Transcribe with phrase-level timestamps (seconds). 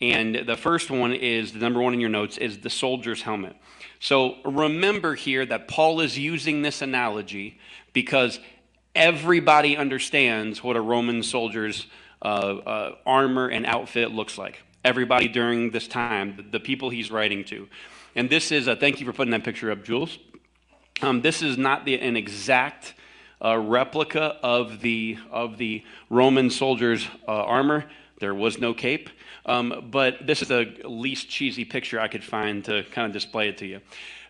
[0.00, 3.56] And the first one is the number one in your notes is the soldier's helmet.
[4.00, 7.58] So remember here that Paul is using this analogy
[7.92, 8.38] because
[8.94, 11.86] everybody understands what a Roman soldier's
[12.22, 14.62] uh, uh, armor and outfit looks like.
[14.84, 17.68] Everybody during this time, the, people he's writing to.
[18.14, 20.18] And this is a thank you for putting that picture up, Jules.
[21.02, 22.94] Um, this is not the, an exact
[23.44, 27.84] uh, replica of the, of the Roman soldier's uh, armor.
[28.20, 29.10] There was no cape.
[29.48, 33.48] Um, but this is the least cheesy picture I could find to kind of display
[33.48, 33.80] it to you.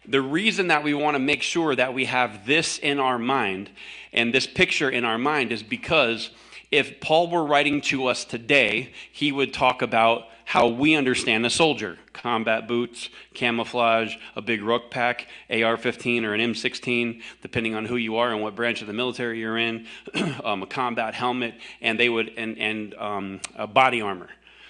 [0.07, 3.69] The reason that we want to make sure that we have this in our mind
[4.13, 6.31] and this picture in our mind is because
[6.71, 11.51] if Paul were writing to us today, he would talk about how we understand a
[11.51, 17.85] soldier combat boots, camouflage, a big ruck pack, AR 15 or an M16, depending on
[17.85, 19.87] who you are and what branch of the military you're in,
[20.45, 23.41] um, a combat helmet, and they would, and, and um,
[23.73, 24.29] body armor.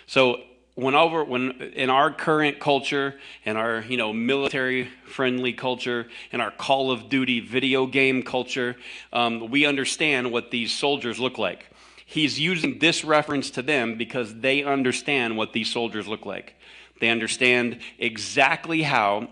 [0.09, 0.41] So
[0.75, 3.15] when over when in our current culture
[3.45, 8.75] in our you know military friendly culture in our call of duty video game culture
[9.13, 11.67] um, we understand what these soldiers look like.
[12.07, 16.55] He's using this reference to them because they understand what these soldiers look like.
[17.01, 19.29] They understand exactly how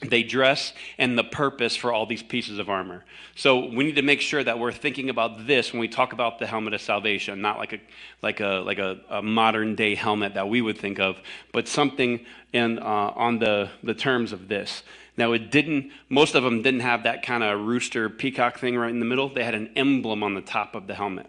[0.00, 3.04] they dress and the purpose for all these pieces of armor.
[3.34, 6.38] So we need to make sure that we're thinking about this when we talk about
[6.38, 7.80] the helmet of salvation, not like a
[8.22, 11.16] like a like a, a modern day helmet that we would think of,
[11.52, 14.82] but something in uh, on the the terms of this.
[15.16, 15.90] Now it didn't.
[16.10, 19.30] Most of them didn't have that kind of rooster peacock thing right in the middle.
[19.30, 21.26] They had an emblem on the top of the helmet.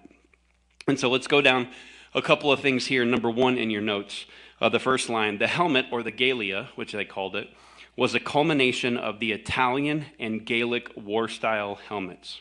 [0.89, 1.69] And so let's go down
[2.13, 3.05] a couple of things here.
[3.05, 4.25] Number one in your notes,
[4.59, 7.47] uh, the first line: the helmet or the galea, which they called it
[7.97, 12.39] was a culmination of the Italian and Gaelic war style helmets.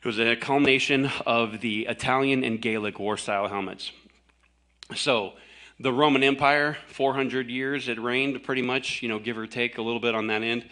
[0.00, 3.92] It was a culmination of the Italian and Gaelic war style helmets.
[4.96, 5.34] So,
[5.78, 9.82] the Roman Empire, 400 years it reigned, pretty much, you know, give or take a
[9.82, 10.68] little bit on that end.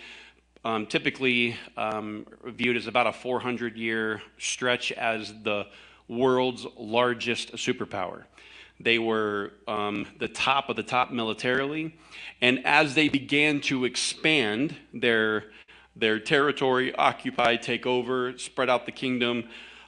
[0.64, 5.66] Um, typically um, viewed as about a 400 year stretch as the
[6.08, 8.24] world's largest superpower.
[8.80, 11.94] They were um, the top of the top militarily.
[12.40, 15.44] And as they began to expand their,
[15.94, 19.44] their territory, occupy, take over, spread out the kingdom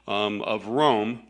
[0.06, 1.22] um, of Rome,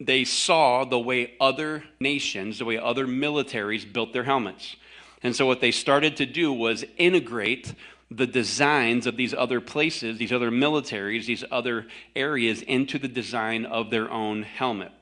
[0.00, 4.74] they saw the way other nations, the way other militaries built their helmets.
[5.22, 7.72] And so what they started to do was integrate
[8.10, 13.64] the designs of these other places, these other militaries, these other areas into the design
[13.64, 14.92] of their own helmet.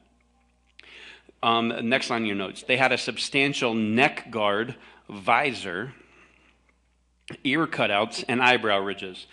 [1.44, 2.62] Um, next on your notes.
[2.62, 4.76] They had a substantial neck guard,
[5.10, 5.92] visor,
[7.44, 9.26] ear cutouts, and eyebrow ridges.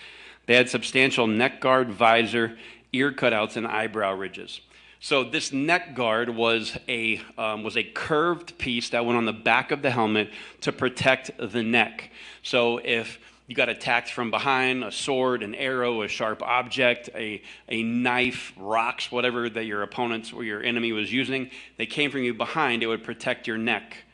[0.46, 2.58] They had substantial neck guard, visor,
[2.92, 4.60] ear cutouts, and eyebrow ridges.
[5.00, 9.32] So this neck guard was a um, was a curved piece that went on the
[9.32, 12.12] back of the helmet to protect the neck.
[12.44, 13.20] So if
[13.52, 18.54] you got attacked from behind a sword, an arrow, a sharp object, a, a knife,
[18.56, 21.52] rocks, whatever that your opponents or your enemy was using.
[21.78, 24.06] They came from you behind, it would protect your neck.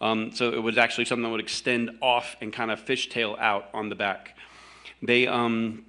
[0.00, 3.68] Um, so it was actually something that would extend off and kind of fishtail out
[3.74, 4.34] on the back.
[5.02, 5.84] They um,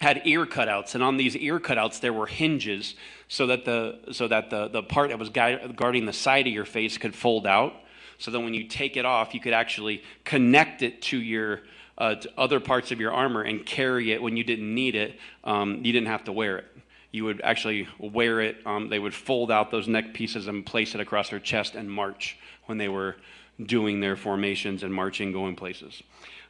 [0.00, 2.94] had ear cutouts, and on these ear cutouts there were hinges
[3.26, 6.66] so that the so that the, the part that was guarding the side of your
[6.66, 7.74] face could fold out.
[8.18, 11.62] So that when you take it off, you could actually connect it to your
[11.98, 15.18] uh, to other parts of your armor and carry it when you didn't need it.
[15.44, 16.66] Um, you didn't have to wear it.
[17.12, 18.66] You would actually wear it.
[18.66, 21.90] Um, they would fold out those neck pieces and place it across their chest and
[21.90, 23.16] march when they were
[23.64, 26.02] doing their formations and marching, going places.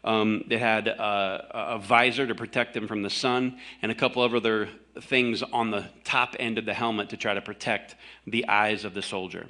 [0.05, 4.23] Um, they had uh, a visor to protect them from the sun and a couple
[4.23, 4.69] of other
[5.01, 7.97] things on the top end of the helmet to try to protect
[8.27, 9.47] the eyes of the soldier.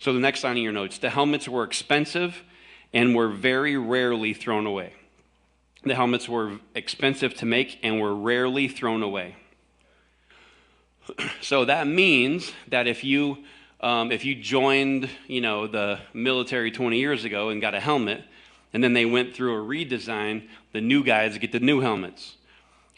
[0.00, 2.42] So, the next line of your notes the helmets were expensive
[2.92, 4.92] and were very rarely thrown away.
[5.84, 9.36] The helmets were expensive to make and were rarely thrown away.
[11.42, 13.44] So that means that if you
[13.82, 18.24] um, if you joined, you know, the military 20 years ago and got a helmet,
[18.72, 22.36] and then they went through a redesign, the new guys get the new helmets.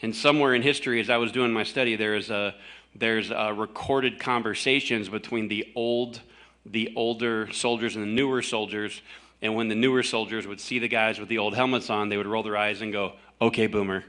[0.01, 2.55] And somewhere in history, as I was doing my study, there's a
[2.95, 6.21] there's a recorded conversations between the old
[6.65, 9.01] the older soldiers and the newer soldiers
[9.41, 12.17] And when the newer soldiers would see the guys with the old helmets on, they
[12.17, 14.03] would roll their eyes and go, okay, boomer.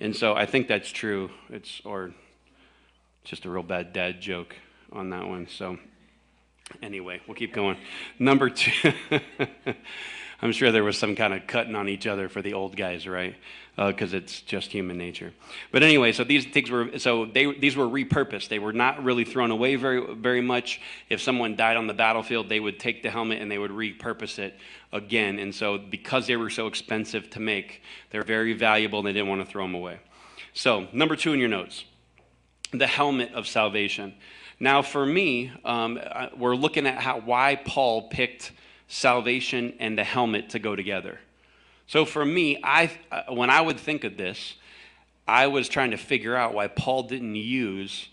[0.00, 1.30] And so I think that's true.
[1.48, 2.12] It's, or
[3.22, 4.54] it's just a real bad dad joke
[4.92, 5.48] on that one.
[5.48, 5.78] So
[6.82, 7.76] anyway, we'll keep going.
[8.18, 8.92] Number two.
[10.42, 13.06] I'm sure there was some kind of cutting on each other for the old guys,
[13.06, 13.34] right?
[13.76, 15.32] Because uh, it's just human nature.
[15.72, 18.48] But anyway, so these things were so they these were repurposed.
[18.48, 20.80] They were not really thrown away very very much.
[21.08, 24.38] If someone died on the battlefield, they would take the helmet and they would repurpose
[24.38, 24.58] it
[24.92, 25.38] again.
[25.38, 29.28] And so because they were so expensive to make, they're very valuable and they didn't
[29.28, 29.98] want to throw them away.
[30.52, 31.84] So number two in your notes,
[32.72, 34.14] the helmet of salvation.
[34.58, 35.98] Now, for me, um,
[36.36, 38.52] we're looking at how why Paul picked
[38.88, 41.18] salvation and the helmet to go together.
[41.90, 44.54] So for me, I, uh, when I would think of this,
[45.26, 48.06] I was trying to figure out why Paul didn't use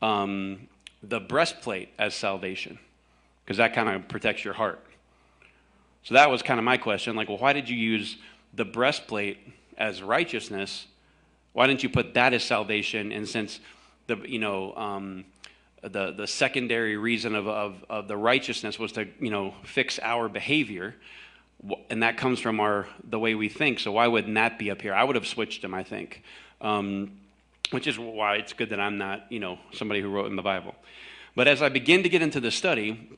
[0.00, 0.68] um,
[1.02, 2.78] the breastplate as salvation,
[3.44, 4.80] because that kind of protects your heart.
[6.04, 7.16] So that was kind of my question.
[7.16, 8.16] Like, well, why did you use
[8.54, 9.38] the breastplate
[9.76, 10.86] as righteousness?
[11.52, 13.10] Why didn't you put that as salvation?
[13.10, 13.58] And since
[14.06, 15.24] the, you know, um,
[15.82, 20.28] the, the secondary reason of, of, of the righteousness was to you know fix our
[20.28, 20.94] behavior
[21.90, 24.82] and that comes from our the way we think so why wouldn't that be up
[24.82, 24.94] here?
[24.94, 26.22] I would have switched them i think
[26.60, 27.12] um,
[27.70, 30.42] which is why it's good that i'm not you know somebody who wrote in the
[30.42, 30.74] bible.
[31.34, 33.10] But as i begin to get into the study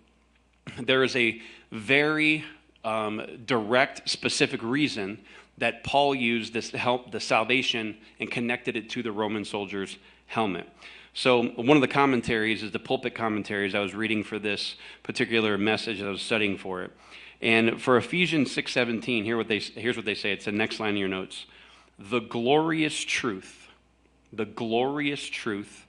[0.78, 1.40] there is a
[1.72, 2.44] very
[2.84, 5.18] um, direct specific reason
[5.58, 9.98] that paul used this to help the salvation and connected it to the roman soldier's
[10.28, 10.68] helmet.
[11.14, 13.74] So, one of the commentaries is the pulpit commentaries.
[13.74, 16.92] I was reading for this particular message that I was studying for it.
[17.40, 20.32] And for Ephesians 6:17, here what they, here's what they say.
[20.32, 21.46] It's the next line in your notes.
[21.99, 23.69] The glorious truth,
[24.32, 25.87] the glorious truth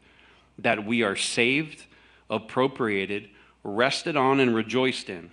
[0.57, 1.85] that we are saved,
[2.29, 3.29] appropriated,
[3.63, 5.31] rested on, and rejoiced in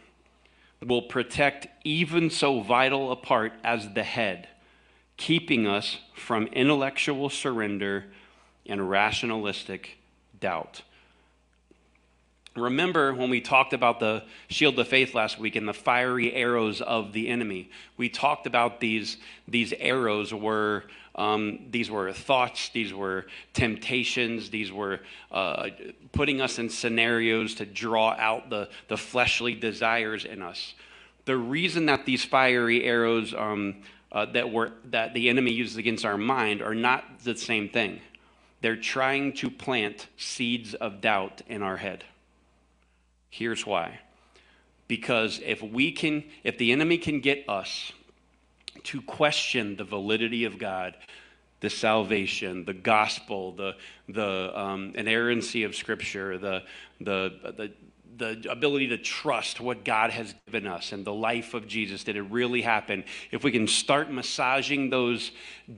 [0.84, 4.48] will protect even so vital a part as the head,
[5.16, 8.04] keeping us from intellectual surrender
[8.66, 9.98] and rationalistic
[10.38, 10.82] doubt.
[12.56, 16.80] Remember when we talked about the shield of faith last week and the fiery arrows
[16.80, 17.70] of the enemy?
[17.96, 20.84] We talked about these, these arrows were
[21.16, 25.00] um, these were thoughts, these were temptations, these were
[25.32, 25.70] uh,
[26.12, 30.74] putting us in scenarios to draw out the, the fleshly desires in us.
[31.24, 33.76] The reason that these fiery arrows um,
[34.12, 38.00] uh, that were that the enemy uses against our mind are not the same thing.
[38.60, 42.04] They're trying to plant seeds of doubt in our head.
[43.30, 44.00] Here's why.
[44.88, 47.92] Because if we can, if the enemy can get us
[48.84, 50.96] to question the validity of God,
[51.60, 53.74] the salvation, the gospel, the,
[54.08, 56.62] the um, inerrancy of Scripture, the,
[57.00, 57.72] the, the,
[58.16, 62.04] the ability to trust what God has given us and the life of Jesus.
[62.04, 63.04] Did it really happen?
[63.30, 65.32] If we can start massaging those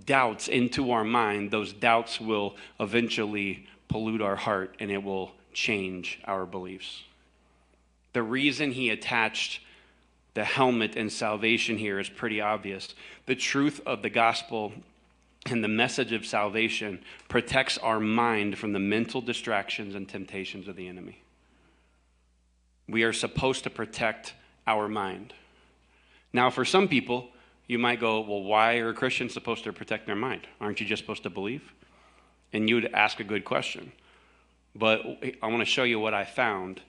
[0.04, 6.20] doubts into our mind, those doubts will eventually pollute our heart and it will change
[6.24, 7.02] our beliefs.
[8.12, 9.60] The reason he attached
[10.34, 12.94] the helmet and salvation here is pretty obvious.
[13.26, 14.72] The truth of the gospel
[15.46, 20.76] and the message of salvation protects our mind from the mental distractions and temptations of
[20.76, 21.22] the enemy.
[22.88, 24.34] We are supposed to protect
[24.66, 25.34] our mind.
[26.32, 27.28] Now, for some people,
[27.66, 30.46] you might go, Well, why are Christians supposed to protect their mind?
[30.60, 31.74] Aren't you just supposed to believe?
[32.52, 33.92] And you'd ask a good question.
[34.74, 35.02] But
[35.42, 36.80] I want to show you what I found.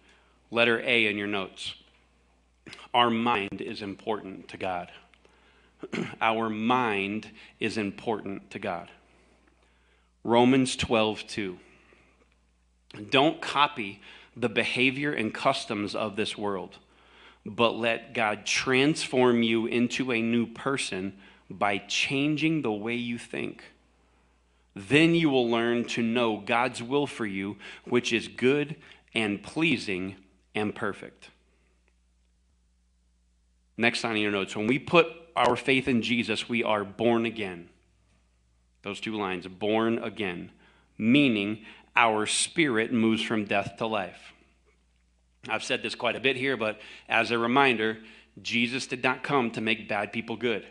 [0.51, 1.75] Letter A in your notes.
[2.93, 4.91] Our mind is important to God.
[6.21, 7.29] our mind
[7.59, 8.89] is important to God.
[10.23, 11.59] Romans 12, 2.
[13.09, 14.01] Don't copy
[14.35, 16.77] the behavior and customs of this world,
[17.45, 21.13] but let God transform you into a new person
[21.49, 23.63] by changing the way you think.
[24.75, 28.75] Then you will learn to know God's will for you, which is good
[29.13, 30.15] and pleasing
[30.55, 31.29] and perfect.
[33.77, 34.55] Next in your notes.
[34.55, 37.69] When we put our faith in Jesus, we are born again.
[38.81, 40.51] Those two lines, born again,
[40.97, 41.65] meaning
[41.95, 44.33] our spirit moves from death to life.
[45.47, 47.99] I've said this quite a bit here, but as a reminder,
[48.41, 50.65] Jesus did not come to make bad people good.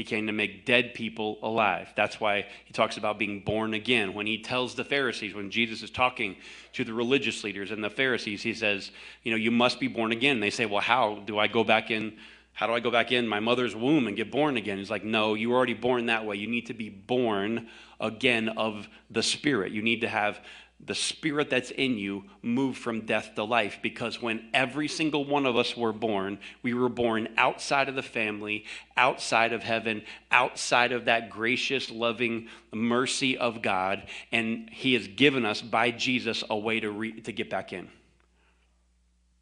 [0.00, 1.92] He came to make dead people alive.
[1.94, 4.14] That's why he talks about being born again.
[4.14, 6.36] When he tells the Pharisees, when Jesus is talking
[6.72, 8.92] to the religious leaders and the Pharisees, he says,
[9.24, 10.40] You know, you must be born again.
[10.40, 12.16] They say, Well, how do I go back in?
[12.54, 14.78] How do I go back in my mother's womb and get born again?
[14.78, 16.36] He's like, No, you were already born that way.
[16.36, 17.68] You need to be born
[18.00, 19.70] again of the Spirit.
[19.70, 20.40] You need to have
[20.86, 25.44] the spirit that's in you move from death to life because when every single one
[25.44, 28.64] of us were born, we were born outside of the family,
[28.96, 35.44] outside of heaven, outside of that gracious, loving mercy of God, and He has given
[35.44, 37.88] us by Jesus a way to, re- to get back in.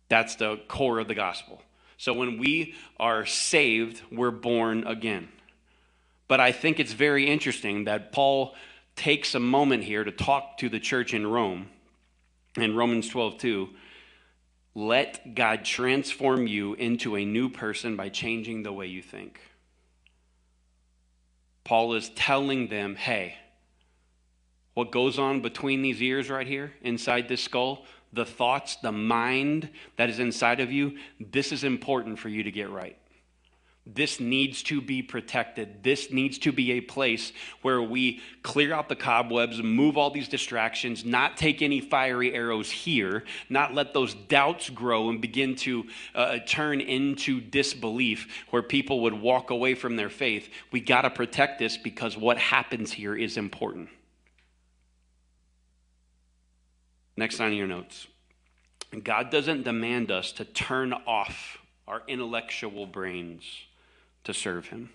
[0.09, 1.63] That's the core of the gospel.
[1.99, 5.29] So when we are saved, we're born again.
[6.29, 8.55] But I think it's very interesting that Paul
[8.99, 11.69] takes a moment here to talk to the church in Rome
[12.57, 13.69] in Romans 12 2.
[14.75, 19.41] Let God transform you into a new person by changing the way you think.
[21.65, 23.37] Paul is telling them, hey,
[24.75, 29.71] what goes on between these ears right here, inside this skull, the thoughts, the mind
[29.97, 32.98] that is inside of you, this is important for you to get right.
[33.95, 35.83] This needs to be protected.
[35.83, 40.29] This needs to be a place where we clear out the cobwebs, move all these
[40.29, 45.87] distractions, not take any fiery arrows here, not let those doubts grow and begin to
[46.15, 50.51] uh, turn into disbelief where people would walk away from their faith.
[50.71, 53.89] We got to protect this because what happens here is important.
[57.17, 58.07] Next on your notes.
[59.03, 63.45] God doesn't demand us to turn off our intellectual brains
[64.29, 64.91] to serve Him.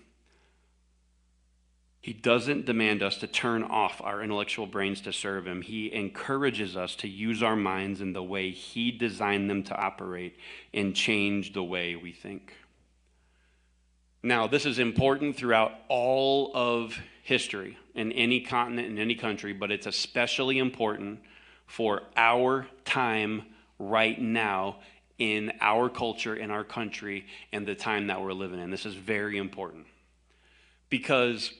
[2.00, 5.60] He doesn't demand us to turn off our intellectual brains to serve Him.
[5.60, 10.36] He encourages us to use our minds in the way He designed them to operate
[10.72, 12.52] and change the way we think.
[14.22, 19.72] Now, this is important throughout all of history in any continent, in any country, but
[19.72, 21.18] it's especially important
[21.66, 23.42] for our time
[23.80, 24.76] right now
[25.18, 28.70] in our culture, in our country, and the time that we're living in.
[28.70, 29.86] This is very important
[30.88, 31.52] because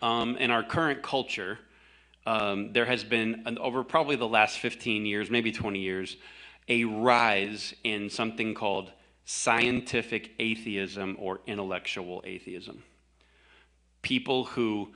[0.00, 1.58] um, in our current culture,
[2.26, 6.16] um, there has been, an, over probably the last 15 years, maybe 20 years,
[6.68, 8.92] a rise in something called
[9.24, 12.82] scientific atheism or intellectual atheism.
[14.02, 14.92] People who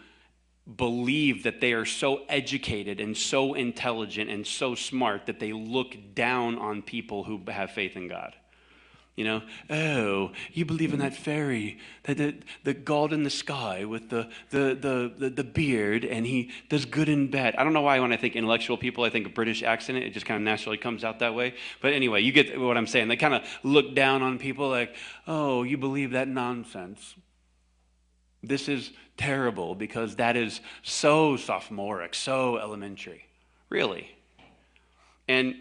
[0.74, 5.96] believe that they are so educated and so intelligent and so smart that they look
[6.14, 8.34] down on people who have faith in God.
[9.14, 13.86] You know, oh, you believe in that fairy, that the, the god in the sky
[13.86, 17.56] with the, the, the, the, the beard, and he does good and bad.
[17.56, 20.12] I don't know why when I think intellectual people, I think a British accent, it
[20.12, 21.54] just kind of naturally comes out that way.
[21.80, 23.08] But anyway, you get what I'm saying.
[23.08, 24.94] They kind of look down on people like,
[25.26, 27.14] oh, you believe that nonsense.
[28.42, 33.26] This is terrible because that is so sophomoric, so elementary.
[33.68, 34.10] Really.
[35.28, 35.56] And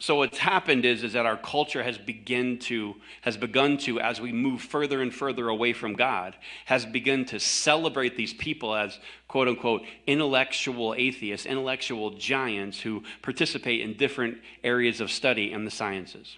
[0.00, 4.18] so what's happened is, is that our culture has begun to has begun to as
[4.18, 6.34] we move further and further away from god
[6.64, 13.82] has begun to celebrate these people as quote unquote intellectual atheists intellectual giants who participate
[13.82, 16.36] in different areas of study in the sciences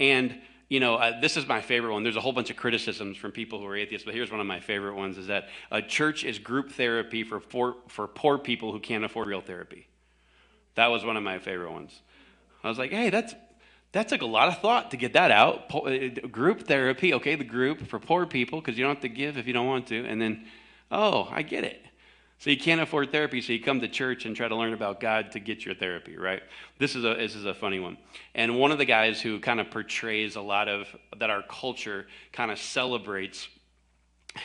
[0.00, 2.02] and you know, uh, this is my favorite one.
[2.02, 4.46] There's a whole bunch of criticisms from people who are atheists, but here's one of
[4.46, 8.72] my favorite ones: is that a church is group therapy for poor, for poor people
[8.72, 9.86] who can't afford real therapy.
[10.74, 12.00] That was one of my favorite ones.
[12.64, 13.34] I was like, hey, that's
[13.92, 15.72] that took a lot of thought to get that out.
[15.72, 19.38] Uh, group therapy, okay, the group for poor people because you don't have to give
[19.38, 20.46] if you don't want to, and then,
[20.90, 21.85] oh, I get it.
[22.38, 25.00] So you can't afford therapy, so you come to church and try to learn about
[25.00, 26.42] God to get your therapy, right?
[26.78, 27.96] This is a this is a funny one.
[28.34, 30.86] And one of the guys who kind of portrays a lot of
[31.18, 33.48] that our culture kind of celebrates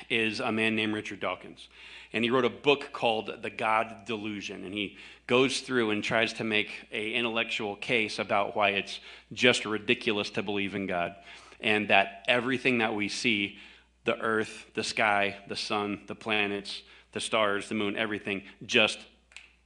[0.10, 1.67] is a man named Richard Dawkins.
[2.13, 4.65] And he wrote a book called The God Delusion.
[4.65, 9.00] And he goes through and tries to make a intellectual case about why it's
[9.31, 11.15] just ridiculous to believe in God.
[11.60, 13.57] And that everything that we see,
[14.03, 16.81] the earth, the sky, the sun, the planets,
[17.12, 19.00] the stars, the moon, everything just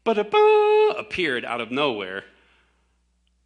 [0.05, 2.23] appeared out of nowhere.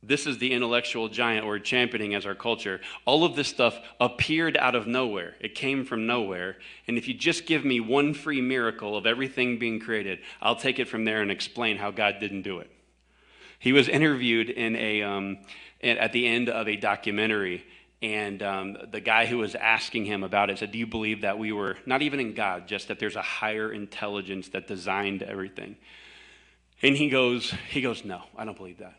[0.01, 2.79] This is the intellectual giant we're championing as our culture.
[3.05, 5.35] All of this stuff appeared out of nowhere.
[5.41, 6.57] It came from nowhere.
[6.87, 10.79] And if you just give me one free miracle of everything being created, I'll take
[10.79, 12.71] it from there and explain how God didn't do it.
[13.59, 15.39] He was interviewed in a, um,
[15.83, 17.65] at the end of a documentary,
[18.01, 21.37] and um, the guy who was asking him about it said, Do you believe that
[21.37, 25.75] we were not even in God, just that there's a higher intelligence that designed everything?
[26.81, 28.95] And he goes, he goes, No, I don't believe that.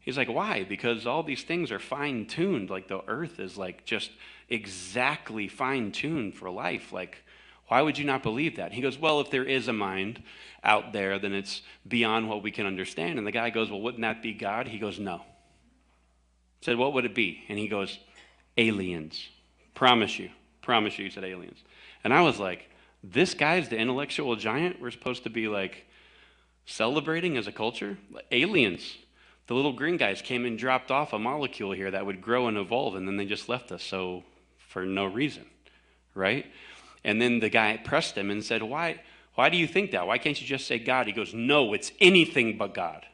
[0.00, 0.64] He's like, Why?
[0.64, 2.70] Because all these things are fine tuned.
[2.70, 4.10] Like the earth is like just
[4.48, 6.90] exactly fine tuned for life.
[6.90, 7.18] Like,
[7.68, 8.72] why would you not believe that?
[8.72, 10.22] He goes, Well, if there is a mind
[10.64, 13.18] out there, then it's beyond what we can understand.
[13.18, 14.68] And the guy goes, Well, wouldn't that be God?
[14.68, 15.16] He goes, No.
[15.16, 17.42] I said, What would it be?
[17.50, 17.98] And he goes,
[18.56, 19.28] aliens.
[19.74, 20.30] Promise you.
[20.62, 21.58] Promise you, he said aliens.
[22.04, 22.68] And I was like,
[23.02, 24.80] this guy's the intellectual giant?
[24.80, 25.86] We're supposed to be like,
[26.66, 27.98] celebrating as a culture?
[28.30, 28.96] Aliens.
[29.48, 32.56] The little green guys came and dropped off a molecule here that would grow and
[32.56, 33.82] evolve, and then they just left us.
[33.82, 34.22] So,
[34.68, 35.44] for no reason,
[36.14, 36.46] right?
[37.04, 39.00] And then the guy pressed him and said, Why,
[39.34, 40.06] why do you think that?
[40.06, 41.06] Why can't you just say God?
[41.06, 43.04] He goes, No, it's anything but God.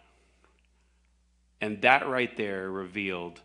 [1.61, 3.41] And that right there revealed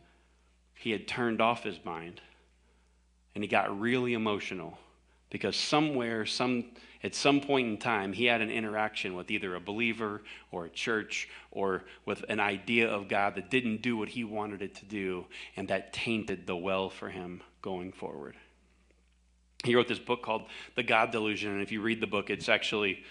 [0.83, 2.19] he had turned off his mind
[3.33, 4.77] and he got really emotional
[5.29, 6.65] because somewhere, some,
[7.03, 10.21] at some point in time, he had an interaction with either a believer
[10.51, 14.61] or a church or with an idea of God that didn't do what he wanted
[14.61, 15.25] it to do,
[15.55, 18.35] and that tainted the well for him going forward.
[19.63, 20.43] He wrote this book called
[20.75, 23.03] The God Delusion, and if you read the book, it's actually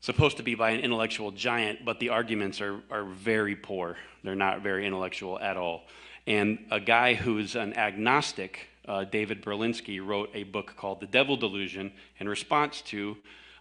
[0.00, 3.98] supposed to be by an intellectual giant, but the arguments are, are very poor.
[4.24, 5.82] They're not very intellectual at all.
[6.26, 11.36] And a guy who's an agnostic uh, David Berlinski wrote a book called The Devil
[11.36, 13.16] Delusion in response to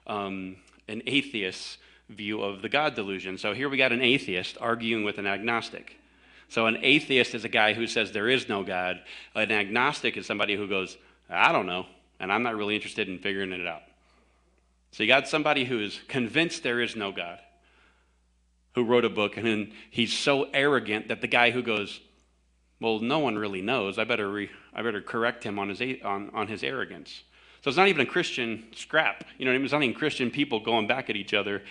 [0.08, 1.77] um, an atheist's
[2.10, 3.38] view of the God delusion.
[3.38, 5.98] So here we got an atheist arguing with an agnostic.
[6.50, 9.00] So an atheist is a guy who says there is no God.
[9.36, 10.98] An agnostic is somebody who goes,
[11.30, 11.86] I don't know,
[12.20, 13.84] and I'm not really interested in figuring it out.
[14.91, 17.39] So you got somebody who is convinced there is no God,
[18.75, 22.01] who wrote a book, and then he's so arrogant that the guy who goes,
[22.82, 23.98] well, no one really knows.
[23.98, 27.24] I better, re- I better correct him on his, a- on, on his arrogance.
[27.62, 29.24] So it's not even a Christian scrap.
[29.38, 31.62] You know, it's not even Christian people going back at each other.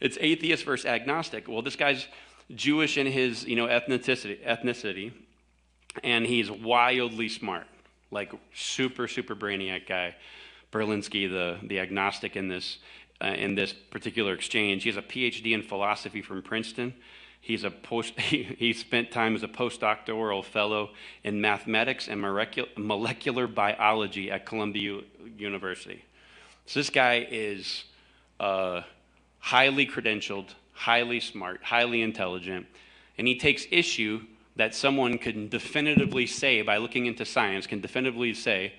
[0.00, 1.48] It's atheist versus agnostic.
[1.48, 2.06] Well, this guy's
[2.54, 5.12] Jewish in his, you know, ethnicity, ethnicity
[6.02, 7.66] and he's wildly smart,
[8.10, 10.14] like super, super brainiac guy.
[10.72, 12.78] Berlinski, the, the agnostic in this,
[13.22, 14.84] uh, in this particular exchange.
[14.84, 16.94] He has a PhD in philosophy from Princeton.
[17.42, 20.90] He's a post, he, he spent time as a postdoctoral fellow
[21.24, 25.00] in mathematics and molecular biology at Columbia
[25.36, 26.04] University.
[26.66, 27.84] So this guy is
[28.38, 28.82] uh,
[29.40, 32.66] highly credentialed, highly smart, highly intelligent,
[33.18, 34.22] and he takes issue
[34.54, 38.72] that someone can definitively say, by looking into science, can definitively say,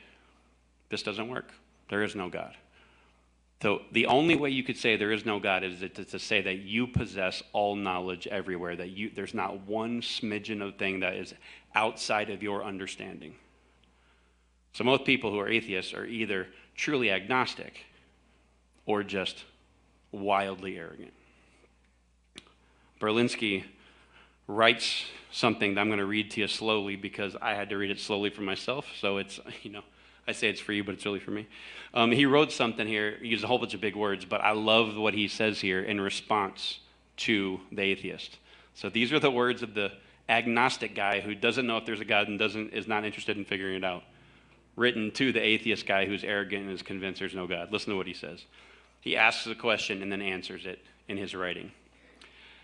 [0.89, 1.51] this doesn't work.
[1.89, 2.55] There is no God.
[3.63, 6.41] So the only way you could say there is no God is to, to, say
[6.41, 11.13] that you possess all knowledge everywhere, that you, there's not one smidgen of thing that
[11.13, 11.33] is
[11.73, 13.35] outside of your understanding.
[14.73, 17.85] So most people who are atheists are either truly agnostic
[18.85, 19.45] or just
[20.11, 21.13] wildly arrogant.
[22.99, 23.63] Berlinski
[24.45, 27.91] writes something that I'm going to read to you slowly because I had to read
[27.91, 28.87] it slowly for myself.
[28.99, 29.83] So it's, you know,
[30.27, 31.47] I say it's for you, but it's really for me.
[31.93, 34.51] Um, he wrote something here, he used a whole bunch of big words, but I
[34.51, 36.79] love what he says here in response
[37.17, 38.37] to the atheist.
[38.73, 39.91] So these are the words of the
[40.29, 43.45] agnostic guy who doesn't know if there's a God and doesn't, is not interested in
[43.45, 44.03] figuring it out,
[44.75, 47.71] written to the atheist guy who's arrogant and is convinced there's no God.
[47.71, 48.45] Listen to what he says.
[49.01, 51.71] He asks a question and then answers it in his writing.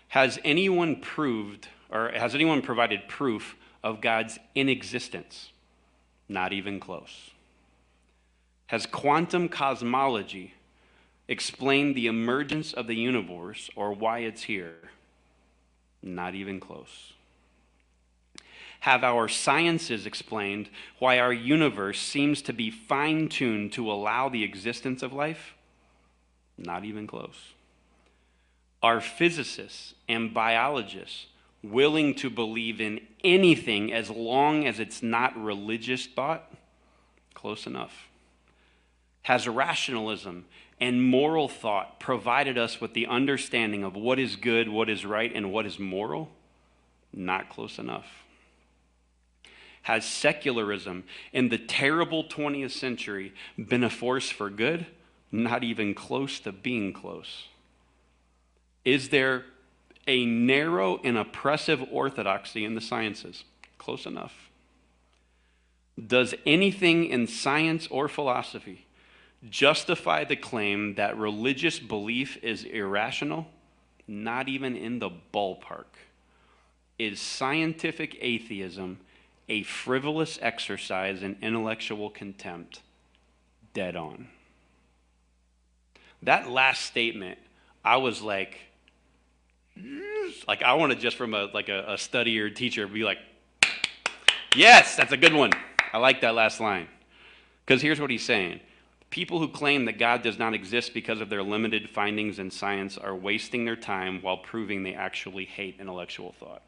[0.08, 5.50] Has anyone proved, or has anyone provided proof of God's inexistence?
[6.28, 7.30] Not even close.
[8.70, 10.54] Has quantum cosmology
[11.26, 14.90] explained the emergence of the universe or why it's here?
[16.04, 17.14] Not even close.
[18.78, 24.44] Have our sciences explained why our universe seems to be fine tuned to allow the
[24.44, 25.54] existence of life?
[26.56, 27.54] Not even close.
[28.84, 31.26] Are physicists and biologists
[31.60, 36.52] willing to believe in anything as long as it's not religious thought?
[37.34, 38.09] Close enough
[39.22, 40.46] has rationalism
[40.80, 45.30] and moral thought provided us with the understanding of what is good, what is right,
[45.34, 46.30] and what is moral?
[47.12, 48.06] Not close enough.
[49.82, 54.86] Has secularism in the terrible 20th century been a force for good?
[55.30, 57.48] Not even close to being close.
[58.84, 59.44] Is there
[60.06, 63.44] a narrow and oppressive orthodoxy in the sciences?
[63.78, 64.50] Close enough.
[66.04, 68.86] Does anything in science or philosophy
[69.48, 73.46] justify the claim that religious belief is irrational?
[74.06, 75.86] Not even in the ballpark.
[76.98, 78.98] Is scientific atheism
[79.48, 82.80] a frivolous exercise in intellectual contempt?
[83.72, 84.28] Dead on.
[86.22, 87.38] That last statement,
[87.84, 88.58] I was like,
[89.78, 93.04] mm, like I want to just from a like a, a study or teacher be
[93.04, 93.18] like,
[94.54, 95.52] yes, that's a good one.
[95.92, 96.88] I like that last line.
[97.64, 98.60] Because here's what he's saying
[99.10, 102.96] People who claim that God does not exist because of their limited findings in science
[102.96, 106.62] are wasting their time while proving they actually hate intellectual thought.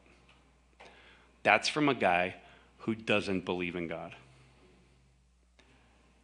[1.45, 2.35] That's from a guy
[2.79, 4.15] who doesn't believe in God.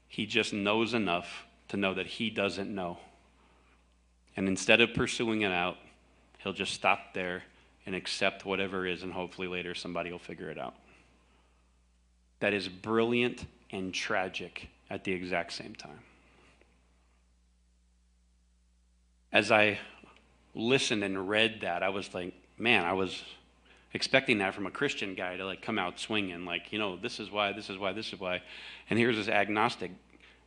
[0.09, 2.99] He just knows enough to know that he doesn't know.
[4.37, 5.77] And instead of pursuing it out,
[6.39, 7.43] He'll just stop there
[7.85, 10.75] and accept whatever is, and hopefully later somebody will figure it out.
[12.41, 16.01] That is brilliant and tragic at the exact same time.
[19.33, 19.79] As I
[20.55, 23.23] listened and read that, I was like, man, I was
[23.95, 27.21] expecting that from a Christian guy to like come out swinging, like, you know, this
[27.21, 28.43] is why, this is why, this is why.
[28.91, 29.93] And here's this agnostic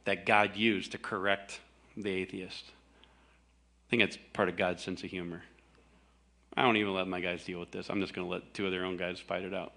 [0.06, 1.60] that God used to correct
[1.96, 2.66] the atheist.
[2.68, 5.44] I think it's part of God's sense of humor.
[6.56, 7.90] I don't even let my guys deal with this.
[7.90, 9.74] I'm just going to let two of their own guys fight it out.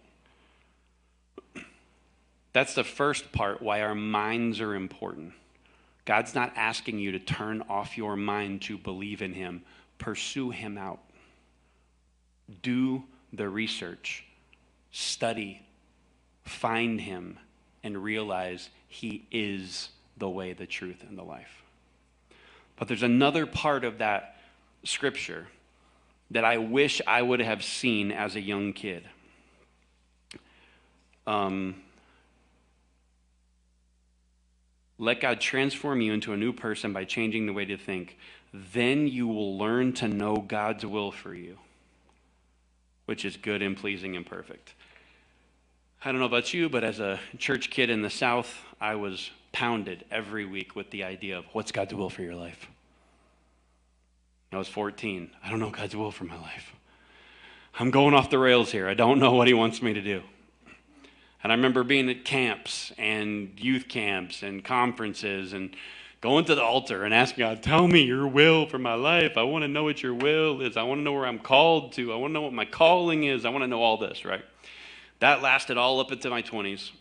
[2.53, 5.33] That's the first part why our minds are important.
[6.05, 9.63] God's not asking you to turn off your mind to believe in Him,
[9.99, 11.01] pursue Him out.
[12.63, 14.25] Do the research,
[14.91, 15.63] study,
[16.45, 17.39] find Him,
[17.83, 19.89] and realize He is
[20.19, 21.63] the way, the truth, and the life.
[22.77, 24.37] But there's another part of that
[24.85, 25.47] scripture
[26.31, 29.05] that I wish I would have seen as a young kid.
[31.27, 31.77] Um,
[34.99, 38.17] let God transform you into a new person by changing the way to think.
[38.53, 41.59] Then you will learn to know God's will for you,
[43.07, 44.75] which is good and pleasing and perfect.
[46.05, 49.31] I don't know about you, but as a church kid in the South, I was
[49.53, 52.69] pounded every week with the idea of what's God's will for your life.
[54.53, 55.31] I was 14.
[55.43, 56.73] I don't know God's will for my life.
[57.79, 58.87] I'm going off the rails here.
[58.87, 60.23] I don't know what He wants me to do.
[61.45, 65.77] And I remember being at camps and youth camps and conferences and
[66.23, 69.37] going to the altar and asking God, Tell me your will for my life.
[69.37, 70.79] I want to know what your will is.
[70.79, 72.15] I want to know where I'm called to.
[72.15, 73.45] I want to know what my calling is.
[73.45, 74.43] I want to know all this, right?
[75.21, 76.93] That lasted all up into my 20s.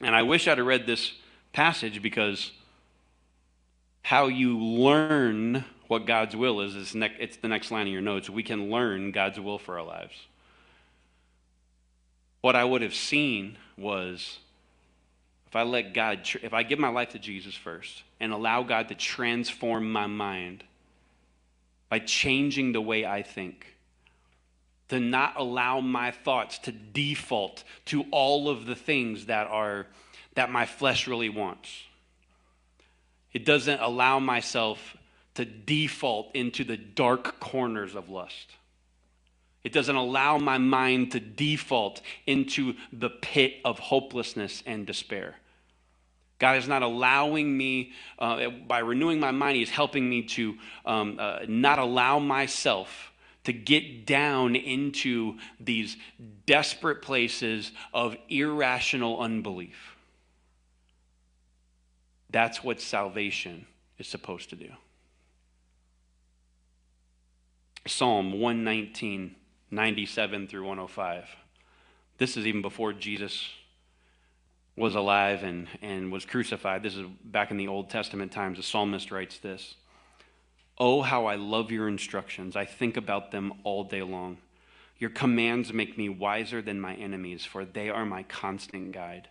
[0.00, 1.14] And I wish I'd have read this
[1.52, 2.52] passage because
[4.02, 8.02] how you learn what God's will is, is ne- it's the next line of your
[8.02, 8.30] notes.
[8.30, 10.14] We can learn God's will for our lives.
[12.40, 14.38] What I would have seen was
[15.46, 18.88] if I let God, if I give my life to Jesus first and allow God
[18.88, 20.64] to transform my mind
[21.88, 23.74] by changing the way I think,
[24.88, 29.86] to not allow my thoughts to default to all of the things that are
[30.34, 31.70] that my flesh really wants.
[33.32, 34.96] It doesn't allow myself
[35.34, 38.52] to default into the dark corners of lust.
[39.66, 45.34] It doesn't allow my mind to default into the pit of hopelessness and despair.
[46.38, 51.16] God is not allowing me, uh, by renewing my mind, He's helping me to um,
[51.18, 53.10] uh, not allow myself
[53.42, 55.96] to get down into these
[56.46, 59.96] desperate places of irrational unbelief.
[62.30, 63.66] That's what salvation
[63.98, 64.70] is supposed to do.
[67.84, 69.34] Psalm 119,
[69.70, 71.24] 97 through 105.
[72.18, 73.50] This is even before Jesus
[74.76, 76.82] was alive and, and was crucified.
[76.82, 78.58] This is back in the Old Testament times.
[78.58, 79.74] The psalmist writes this
[80.78, 82.54] Oh, how I love your instructions.
[82.54, 84.38] I think about them all day long.
[84.98, 89.28] Your commands make me wiser than my enemies, for they are my constant guide.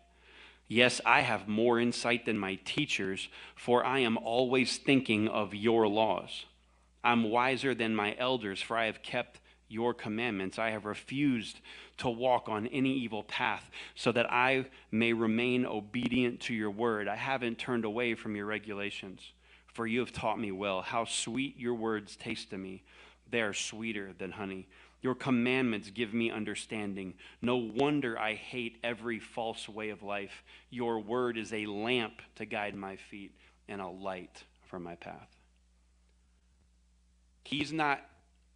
[0.68, 5.88] Yes, I have more insight than my teachers, for I am always thinking of your
[5.88, 6.46] laws.
[7.04, 10.60] I'm wiser than my elders, for I have kept your commandments.
[10.60, 11.60] I have refused
[11.98, 17.08] to walk on any evil path, so that I may remain obedient to your word.
[17.08, 19.22] I haven't turned away from your regulations,
[19.68, 20.82] for you have taught me well.
[20.82, 22.84] How sweet your words taste to me!
[23.30, 24.68] They are sweeter than honey
[25.06, 27.14] your commandments give me understanding.
[27.40, 30.44] No wonder I hate every false way of life.
[30.72, 33.32] Your word is a lamp to guide my feet
[33.68, 35.30] and a light for my path.
[37.44, 38.02] He's not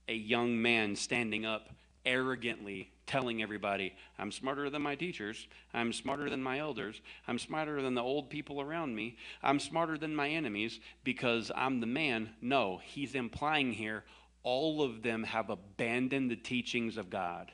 [0.09, 1.69] a young man standing up
[2.05, 5.47] arrogantly telling everybody, I'm smarter than my teachers.
[5.73, 7.01] I'm smarter than my elders.
[7.27, 9.17] I'm smarter than the old people around me.
[9.41, 12.31] I'm smarter than my enemies because I'm the man.
[12.41, 14.03] No, he's implying here
[14.43, 17.51] all of them have abandoned the teachings of God.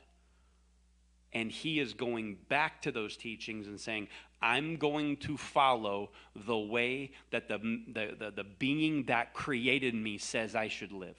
[1.33, 4.07] And he is going back to those teachings and saying,
[4.41, 6.11] I'm going to follow
[6.45, 11.17] the way that the, the, the, the being that created me says I should live.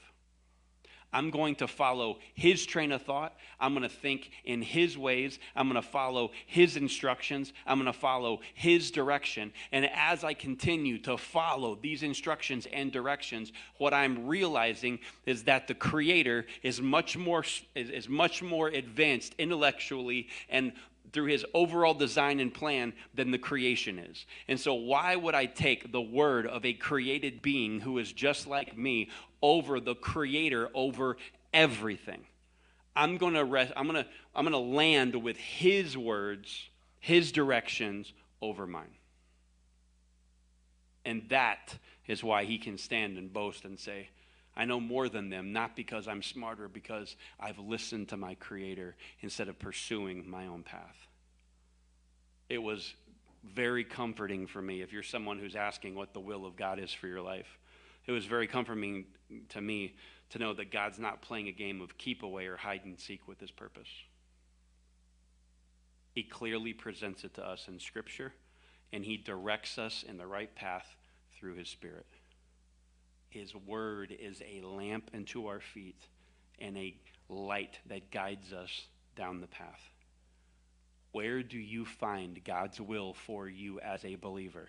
[1.17, 3.35] I'm going to follow his train of thought.
[3.59, 5.39] I'm going to think in his ways.
[5.55, 7.55] I'm going to follow his instructions.
[7.67, 9.55] I'm going to follow his direction.
[9.73, 15.69] And as I continue to follow these instructions and directions, what I'm realizing is that
[15.69, 20.73] the creator is much more is, much more advanced intellectually and
[21.13, 24.27] through his overall design and plan than the creation is.
[24.49, 28.47] And so, why would I take the word of a created being who is just
[28.47, 29.09] like me
[29.43, 31.17] over the creator, over
[31.53, 32.25] everything.
[32.95, 36.69] I'm going to rest, I'm going to I'm going to land with his words,
[36.99, 38.95] his directions over mine.
[41.05, 44.09] And that is why he can stand and boast and say,
[44.57, 48.97] I know more than them, not because I'm smarter, because I've listened to my Creator
[49.21, 50.97] instead of pursuing my own path.
[52.49, 52.95] It was
[53.45, 56.93] very comforting for me if you're someone who's asking what the will of God is
[56.93, 57.59] for your life.
[58.07, 59.07] It was very comforting
[59.49, 59.95] to me
[60.31, 63.27] to know that God's not playing a game of keep away or hide and seek
[63.27, 63.89] with his purpose.
[66.13, 68.33] He clearly presents it to us in Scripture,
[68.93, 70.87] and he directs us in the right path
[71.39, 72.07] through his Spirit.
[73.29, 76.01] His word is a lamp unto our feet
[76.59, 76.97] and a
[77.29, 79.91] light that guides us down the path.
[81.13, 84.69] Where do you find God's will for you as a believer?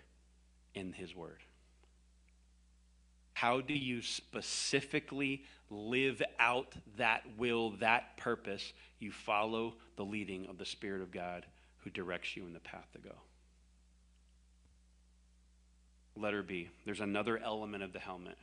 [0.74, 1.40] In his word.
[3.38, 8.74] How do you specifically live out that will, that purpose?
[8.98, 11.46] You follow the leading of the Spirit of God
[11.84, 13.14] who directs you in the path to go.
[16.16, 16.70] Letter B.
[16.84, 18.40] There's another element of the helmet.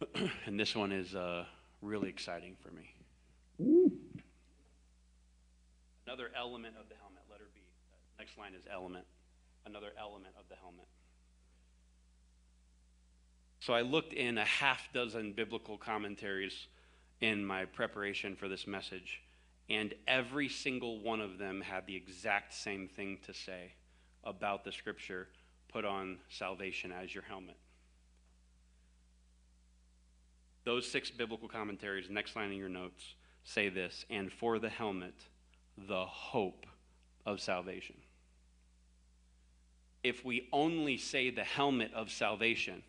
[0.46, 1.44] and this one is uh,
[1.82, 2.94] really exciting for me.
[6.06, 7.60] Another element of the helmet, letter B.
[8.18, 9.04] Next line is element.
[9.66, 10.86] Another element of the helmet.
[13.66, 16.68] So I looked in a half dozen biblical commentaries
[17.20, 19.22] in my preparation for this message,
[19.68, 23.72] and every single one of them had the exact same thing to say
[24.22, 25.26] about the scripture
[25.66, 27.56] put on salvation as your helmet.
[30.62, 35.24] Those six biblical commentaries, next line in your notes, say this and for the helmet,
[35.76, 36.66] the hope
[37.26, 37.96] of salvation.
[40.04, 42.84] If we only say the helmet of salvation,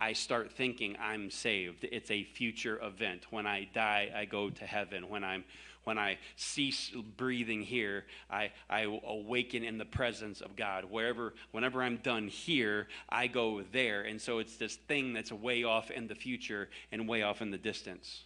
[0.00, 1.84] I start thinking I'm saved.
[1.90, 3.26] It's a future event.
[3.30, 5.08] When I die, I go to heaven.
[5.08, 5.44] When I'm
[5.84, 10.86] when I cease breathing here, I, I awaken in the presence of God.
[10.86, 14.02] Wherever, whenever I'm done here, I go there.
[14.02, 17.50] And so it's this thing that's way off in the future and way off in
[17.50, 18.22] the distance.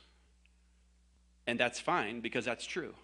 [1.49, 2.95] And that's fine because that's true.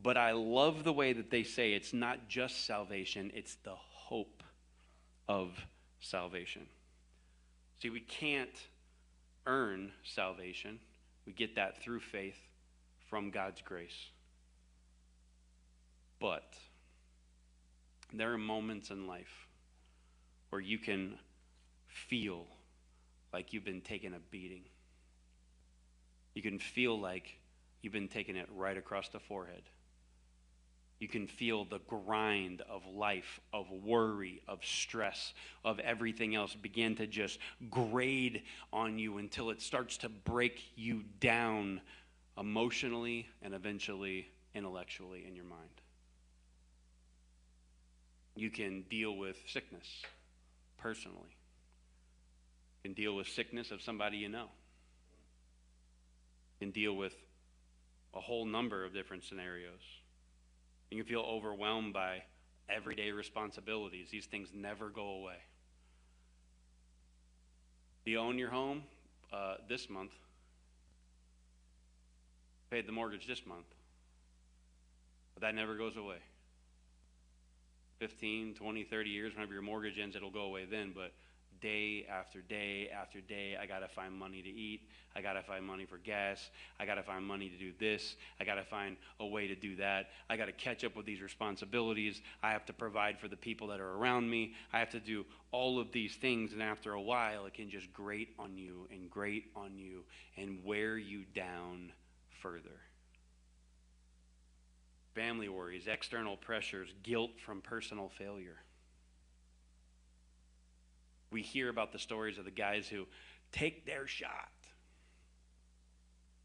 [0.00, 4.44] But I love the way that they say it's not just salvation, it's the hope
[5.28, 5.50] of
[6.00, 6.66] salvation.
[7.80, 8.66] See, we can't
[9.46, 10.78] earn salvation,
[11.26, 12.38] we get that through faith
[13.08, 14.10] from God's grace.
[16.20, 16.54] But
[18.12, 19.46] there are moments in life
[20.50, 21.18] where you can
[21.86, 22.46] feel
[23.32, 24.64] like you've been taking a beating.
[26.34, 27.38] You can feel like
[27.82, 29.62] you've been taking it right across the forehead.
[31.00, 35.32] You can feel the grind of life, of worry, of stress,
[35.64, 37.38] of everything else begin to just
[37.70, 41.80] grade on you until it starts to break you down
[42.36, 45.82] emotionally and eventually intellectually in your mind.
[48.34, 50.02] You can deal with sickness
[50.78, 51.36] personally.
[52.82, 54.48] You can deal with sickness of somebody you know.
[56.60, 57.14] You can deal with
[58.14, 59.97] a whole number of different scenarios.
[60.90, 62.22] You can feel overwhelmed by
[62.68, 64.08] everyday responsibilities.
[64.10, 65.36] These things never go away.
[68.04, 68.84] Do you own your home
[69.32, 70.12] uh, this month?
[72.70, 73.66] Paid the mortgage this month.
[75.34, 76.18] But that never goes away.
[77.98, 80.92] 15, 20, 30 years, whenever your mortgage ends, it'll go away then.
[80.94, 81.12] But
[81.60, 83.56] day after day after day.
[83.60, 84.82] I got to find money to eat.
[85.14, 86.50] I got to find money for gas.
[86.78, 88.16] I got to find money to do this.
[88.40, 90.10] I got to find a way to do that.
[90.30, 92.20] I got to catch up with these responsibilities.
[92.42, 94.54] I have to provide for the people that are around me.
[94.72, 96.52] I have to do all of these things.
[96.52, 100.04] And after a while, it can just grate on you and grate on you
[100.36, 101.92] and wear you down
[102.42, 102.80] further.
[105.14, 108.58] Family worries, external pressures, guilt from personal failure
[111.30, 113.06] we hear about the stories of the guys who
[113.52, 114.48] take their shot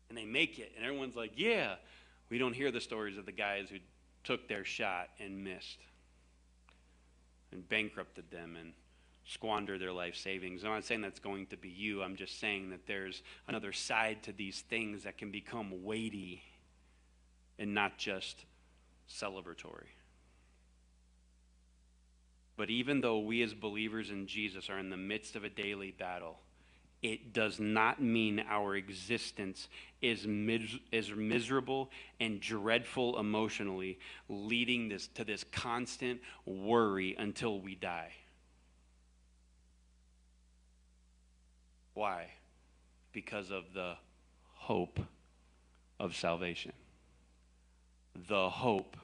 [0.09, 1.75] and they make it, and everyone's like, yeah.
[2.29, 3.77] We don't hear the stories of the guys who
[4.23, 5.79] took their shot and missed
[7.51, 8.73] and bankrupted them and
[9.25, 10.63] squandered their life savings.
[10.63, 12.01] I'm not saying that's going to be you.
[12.01, 16.41] I'm just saying that there's another side to these things that can become weighty
[17.59, 18.45] and not just
[19.09, 19.91] celebratory.
[22.63, 25.91] But even though we as believers in Jesus are in the midst of a daily
[25.91, 26.39] battle,
[27.01, 29.67] it does not mean our existence
[30.01, 33.99] is, mis- is miserable and dreadful emotionally,
[34.29, 38.13] leading this, to this constant worry until we die.
[41.95, 42.27] Why?
[43.11, 43.95] Because of the
[44.53, 45.01] hope
[45.99, 46.71] of salvation.
[48.29, 48.95] The hope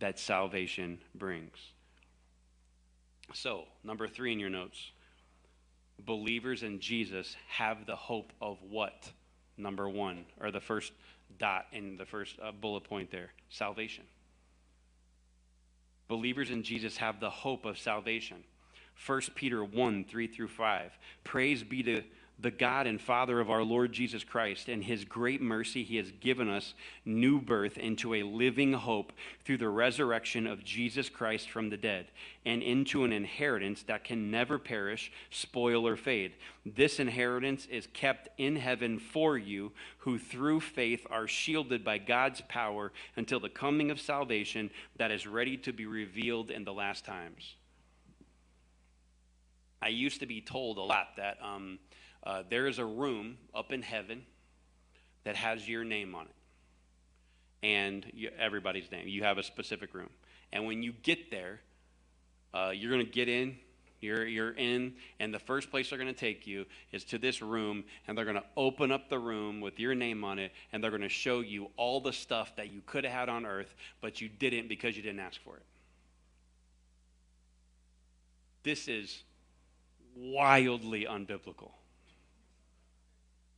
[0.00, 1.56] that salvation brings.
[3.32, 4.90] So, number three in your notes
[6.06, 9.10] believers in Jesus have the hope of what?
[9.56, 10.92] Number one, or the first
[11.38, 14.04] dot in the first uh, bullet point there salvation.
[16.08, 18.38] Believers in Jesus have the hope of salvation.
[19.06, 20.98] 1 Peter 1 3 through 5.
[21.24, 22.02] Praise be to
[22.40, 26.10] the God and Father of our Lord Jesus Christ, and his great mercy, he has
[26.12, 26.74] given us
[27.04, 29.12] new birth into a living hope
[29.44, 32.06] through the resurrection of Jesus Christ from the dead,
[32.46, 36.32] and into an inheritance that can never perish, spoil, or fade.
[36.64, 42.40] This inheritance is kept in heaven for you, who through faith are shielded by God's
[42.42, 47.04] power until the coming of salvation that is ready to be revealed in the last
[47.04, 47.56] times.
[49.82, 51.38] I used to be told a lot that.
[51.42, 51.78] Um,
[52.24, 54.24] uh, there is a room up in heaven
[55.24, 57.66] that has your name on it.
[57.66, 59.08] And you, everybody's name.
[59.08, 60.10] You have a specific room.
[60.52, 61.60] And when you get there,
[62.52, 63.56] uh, you're going to get in.
[64.00, 67.42] You're, you're in, and the first place they're going to take you is to this
[67.42, 70.82] room, and they're going to open up the room with your name on it, and
[70.82, 73.74] they're going to show you all the stuff that you could have had on earth,
[74.00, 75.62] but you didn't because you didn't ask for it.
[78.62, 79.22] This is
[80.16, 81.72] wildly unbiblical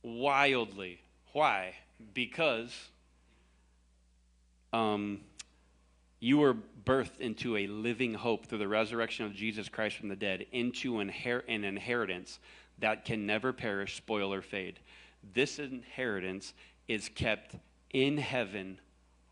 [0.03, 0.99] wildly.
[1.31, 1.75] Why?
[2.13, 2.73] Because
[4.71, 5.21] um,
[6.19, 10.15] you were birthed into a living hope through the resurrection of Jesus Christ from the
[10.15, 12.39] dead, into an, inher- an inheritance
[12.79, 14.79] that can never perish, spoil, or fade.
[15.33, 16.53] This inheritance
[16.87, 17.55] is kept
[17.91, 18.79] in heaven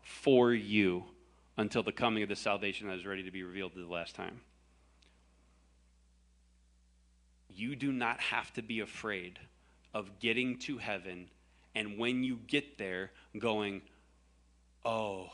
[0.02, 1.04] for you
[1.56, 4.14] until the coming of the salvation that is ready to be revealed to the last
[4.14, 4.40] time.
[7.54, 9.38] You do not have to be afraid
[9.94, 11.28] of getting to heaven
[11.74, 13.82] and when you get there going,
[14.84, 15.30] oh,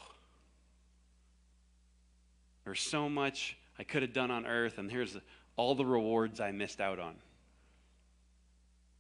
[2.65, 5.17] there's so much I could have done on earth, and here's
[5.57, 7.15] all the rewards I missed out on.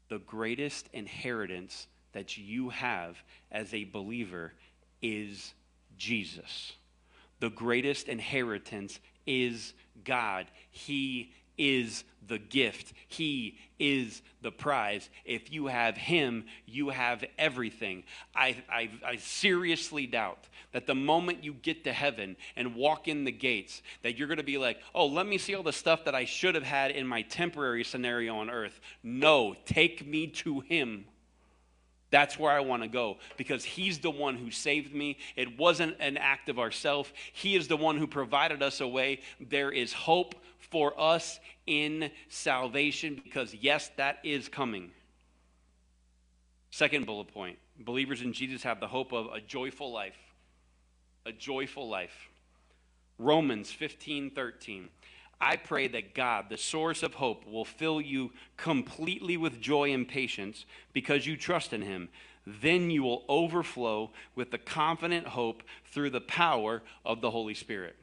[0.09, 3.17] The greatest inheritance that you have
[3.53, 4.55] as a believer
[5.03, 5.53] is
[5.97, 6.73] Jesus.
[7.41, 10.47] The greatest inheritance is God.
[10.71, 12.93] He is the gift.
[13.09, 15.09] He is the prize.
[15.25, 18.05] If you have Him, you have everything.
[18.35, 23.25] I, I, I, seriously doubt that the moment you get to heaven and walk in
[23.25, 26.05] the gates, that you're going to be like, oh, let me see all the stuff
[26.05, 28.81] that I should have had in my temporary scenario on earth.
[29.03, 31.07] No, take me to Him.
[32.11, 35.19] That's where I want to go because He's the one who saved me.
[35.37, 37.13] It wasn't an act of ourself.
[37.33, 39.21] He is the one who provided us a way.
[39.41, 44.91] There is hope for us in salvation because, yes, that is coming.
[46.71, 50.17] Second bullet point believers in Jesus have the hope of a joyful life.
[51.27, 52.29] A joyful life.
[53.19, 54.89] Romans 15 13.
[55.41, 60.07] I pray that God, the source of hope, will fill you completely with joy and
[60.07, 62.09] patience because you trust in Him.
[62.47, 67.97] Then you will overflow with the confident hope through the power of the Holy Spirit.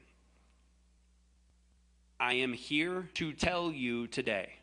[2.18, 4.54] I am here to tell you today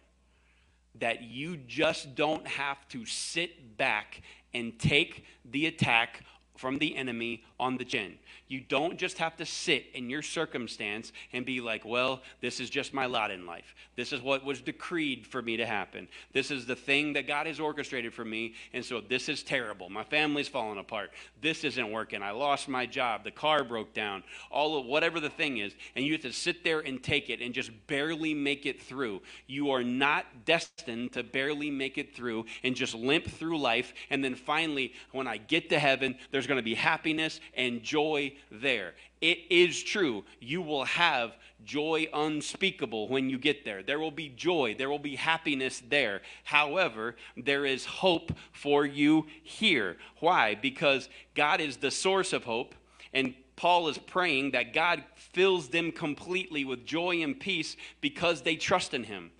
[0.95, 4.21] that you just don't have to sit back
[4.53, 6.23] and take the attack
[6.63, 8.17] from the enemy on the chin.
[8.47, 12.69] You don't just have to sit in your circumstance and be like, well, this is
[12.69, 13.75] just my lot in life.
[13.97, 16.07] This is what was decreed for me to happen.
[16.31, 18.53] This is the thing that God has orchestrated for me.
[18.71, 19.89] And so this is terrible.
[19.89, 21.11] My family's falling apart.
[21.41, 22.23] This isn't working.
[22.23, 23.25] I lost my job.
[23.25, 24.23] The car broke down.
[24.49, 25.73] All of whatever the thing is.
[25.97, 29.21] And you have to sit there and take it and just barely make it through.
[29.47, 33.93] You are not destined to barely make it through and just limp through life.
[34.09, 38.33] And then finally, when I get to heaven, there's going to be happiness and joy
[38.51, 38.93] there.
[39.21, 40.25] It is true.
[40.39, 43.83] You will have joy unspeakable when you get there.
[43.83, 46.21] There will be joy, there will be happiness there.
[46.43, 49.97] However, there is hope for you here.
[50.19, 50.55] Why?
[50.55, 52.75] Because God is the source of hope,
[53.13, 58.55] and Paul is praying that God fills them completely with joy and peace because they
[58.55, 59.31] trust in Him.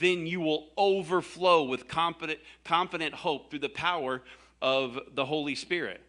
[0.00, 4.22] Then you will overflow with confident, confident hope through the power
[4.62, 6.00] of the Holy Spirit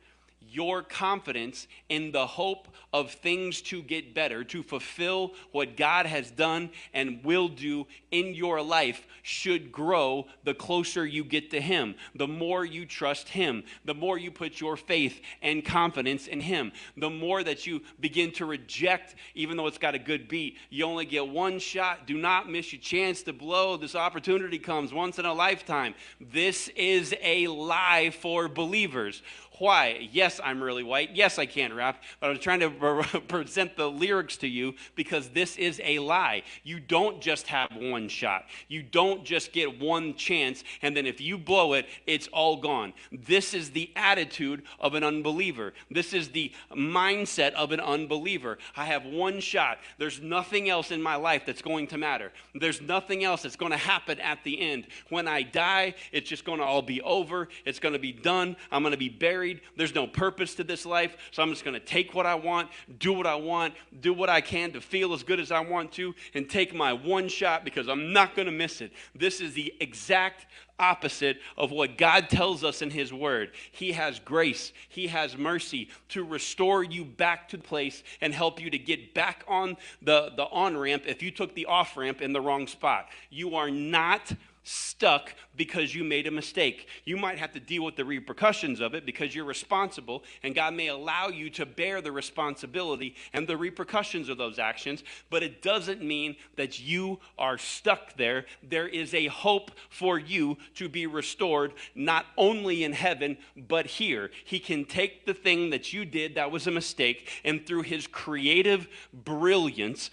[0.50, 6.32] your confidence in the hope of things to get better, to fulfill what God has
[6.32, 11.96] done and will do in your life, should grow the closer you get to Him.
[12.16, 16.72] The more you trust Him, the more you put your faith and confidence in Him,
[16.96, 20.58] the more that you begin to reject, even though it's got a good beat.
[20.70, 22.08] You only get one shot.
[22.08, 23.78] Do not miss your chance to blow.
[23.78, 25.96] This opportunity comes once in a lifetime.
[26.22, 29.22] This is a lie for believers.
[29.60, 30.10] Why?
[30.12, 31.12] Yes, I'm really white.
[31.14, 32.70] Yes, I can't rap, but I'm trying to
[33.28, 36.44] present the lyrics to you because this is a lie.
[36.64, 38.46] You don't just have one shot.
[38.68, 42.94] You don't just get one chance, and then if you blow it, it's all gone.
[43.12, 45.74] This is the attitude of an unbeliever.
[45.90, 48.58] This is the mindset of an unbeliever.
[48.76, 49.78] I have one shot.
[49.98, 52.32] There's nothing else in my life that's going to matter.
[52.56, 54.88] There's nothing else that's going to happen at the end.
[55.10, 57.48] When I die, it's just going to all be over.
[57.66, 58.56] It's going to be done.
[58.72, 59.62] I'm going to be buried married.
[59.78, 61.16] There's no purpose to this life.
[61.32, 62.70] So I'm just going to take what I want,
[63.00, 65.92] do what I want, do what I can to feel as good as I want
[65.94, 68.92] to, and take my one shot because I'm not going to miss it.
[69.14, 70.48] This is the exact
[70.80, 73.52] opposite of what God tells us in His Word.
[73.72, 78.70] He has grace, He has mercy to restore you back to place and help you
[78.72, 82.34] to get back on the, the on ramp if you took the off ramp in
[82.34, 83.08] the wrong spot.
[83.30, 84.34] You are not
[84.66, 86.88] stuck because you made a mistake.
[87.06, 90.74] You might have to deal with the repercussions of it because you're responsible, and God
[90.74, 95.62] may allow you to bear the responsibility and the repercussions of those actions, but it
[95.62, 98.46] doesn't mean that you are stuck there.
[98.64, 104.32] There is a hope for you to be restored, not only in heaven, but here.
[104.46, 108.08] He can take the thing that you did that was a mistake, and through His
[108.08, 110.10] creative brilliance,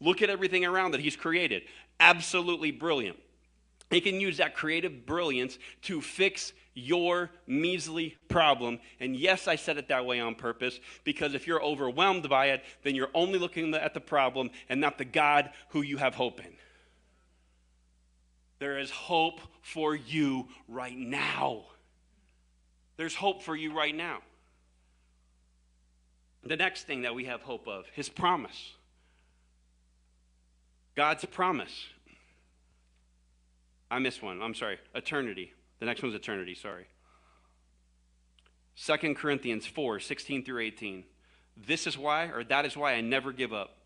[0.00, 1.62] look at everything around that He's created.
[1.98, 3.18] Absolutely brilliant
[3.90, 8.78] he can use that creative brilliance to fix your measly problem.
[9.00, 12.62] And yes, I said it that way on purpose because if you're overwhelmed by it,
[12.84, 16.40] then you're only looking at the problem and not the God who you have hope
[16.40, 16.52] in.
[18.58, 21.64] There is hope for you right now.
[22.96, 24.18] There's hope for you right now.
[26.44, 28.72] The next thing that we have hope of, his promise.
[30.94, 31.86] God's promise.
[33.90, 34.42] I missed one.
[34.42, 34.78] I'm sorry.
[34.94, 35.52] Eternity.
[35.80, 36.54] The next one's eternity.
[36.54, 36.86] Sorry.
[38.76, 41.04] 2 Corinthians 4 16 through 18.
[41.56, 43.78] This is why, or that is why I never give up.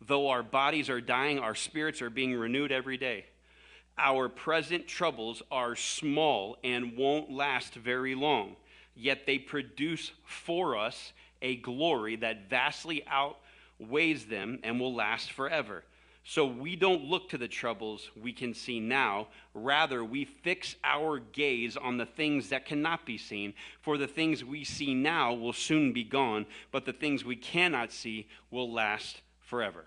[0.00, 3.26] Though our bodies are dying, our spirits are being renewed every day.
[3.98, 8.56] Our present troubles are small and won't last very long,
[8.94, 15.82] yet they produce for us a glory that vastly outweighs them and will last forever.
[16.28, 19.28] So we don't look to the troubles we can see now.
[19.54, 23.54] Rather, we fix our gaze on the things that cannot be seen.
[23.80, 27.92] For the things we see now will soon be gone, but the things we cannot
[27.92, 29.84] see will last forever.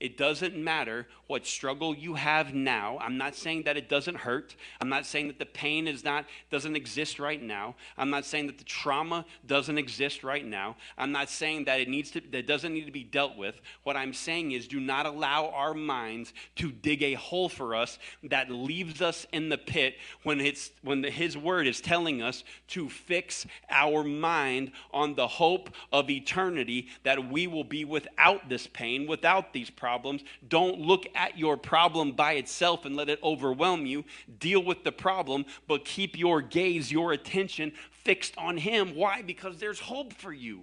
[0.00, 2.98] It doesn't matter what struggle you have now.
[3.02, 4.56] I'm not saying that it doesn't hurt.
[4.80, 7.74] I'm not saying that the pain is not doesn't exist right now.
[7.98, 10.76] I'm not saying that the trauma doesn't exist right now.
[10.96, 13.60] I'm not saying that it needs to that doesn't need to be dealt with.
[13.82, 17.98] What I'm saying is do not allow our minds to dig a hole for us
[18.22, 22.42] that leaves us in the pit when it's when the, his word is telling us
[22.68, 28.66] to fix our mind on the hope of eternity that we will be without this
[28.66, 30.22] pain, without these problems problems.
[30.46, 34.04] Don't look at your problem by itself and let it overwhelm you.
[34.38, 38.94] Deal with the problem, but keep your gaze, your attention fixed on Him.
[38.94, 39.22] Why?
[39.22, 40.60] Because there's hope for you.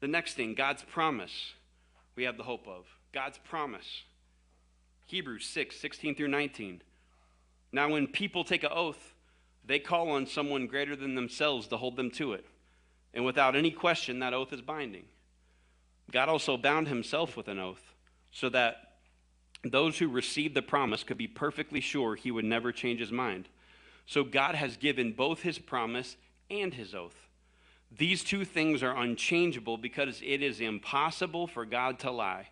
[0.00, 1.54] The next thing, God's promise,
[2.14, 2.84] we have the hope of.
[3.12, 4.02] God's promise.
[5.06, 6.82] Hebrews 6, 16 through 19.
[7.72, 9.14] Now, when people take an oath,
[9.64, 12.44] they call on someone greater than themselves to hold them to it.
[13.14, 15.04] And without any question, that oath is binding.
[16.12, 17.94] God also bound himself with an oath
[18.32, 18.94] so that
[19.62, 23.48] those who received the promise could be perfectly sure he would never change his mind.
[24.06, 26.16] So God has given both his promise
[26.50, 27.28] and his oath.
[27.96, 32.48] These two things are unchangeable because it is impossible for God to lie.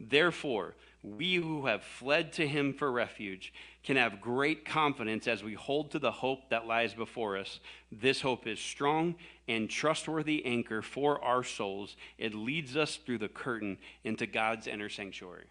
[0.00, 0.74] Therefore,
[1.04, 3.52] we who have fled to him for refuge
[3.82, 7.60] can have great confidence as we hold to the hope that lies before us.
[7.92, 9.14] This hope is strong
[9.46, 11.96] and trustworthy anchor for our souls.
[12.16, 15.46] It leads us through the curtain into God's inner sanctuary.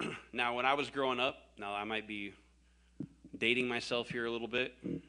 [0.32, 2.32] now, when I was growing up, now I might be
[3.36, 4.74] dating myself here a little bit.
[4.86, 5.00] I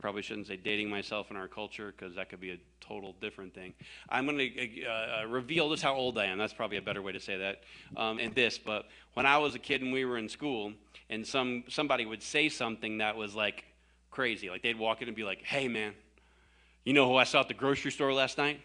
[0.00, 3.54] probably shouldn't say dating myself in our culture because that could be a total different
[3.54, 3.74] thing.
[4.08, 4.90] I'm going to uh,
[5.22, 6.38] uh, reveal just how old I am.
[6.38, 7.62] That's probably a better way to say that.
[7.96, 10.72] Um, and this, but when I was a kid and we were in school,
[11.10, 13.64] and some somebody would say something that was like
[14.10, 14.48] crazy.
[14.48, 15.92] Like they'd walk in and be like, hey, man,
[16.84, 18.60] you know who I saw at the grocery store last night?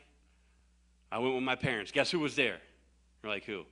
[1.12, 1.92] I went with my parents.
[1.92, 2.60] Guess who was there?
[3.24, 3.64] You're like, who?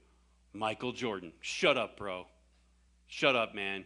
[0.54, 1.32] Michael Jordan.
[1.40, 2.26] Shut up, bro.
[3.08, 3.86] Shut up, man.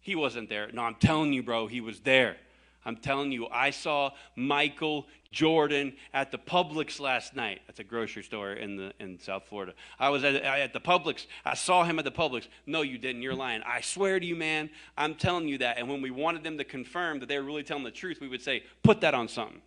[0.00, 0.70] He wasn't there.
[0.72, 2.36] No, I'm telling you, bro, he was there.
[2.84, 7.60] I'm telling you, I saw Michael Jordan at the Publix last night.
[7.66, 9.74] That's a grocery store in the in South Florida.
[9.98, 11.26] I was at, at the Publix.
[11.44, 12.46] I saw him at the Publix.
[12.66, 13.20] No, you didn't.
[13.20, 13.60] You're lying.
[13.66, 14.70] I swear to you, man.
[14.96, 15.76] I'm telling you that.
[15.76, 18.28] And when we wanted them to confirm that they were really telling the truth, we
[18.28, 19.60] would say, "Put that on something.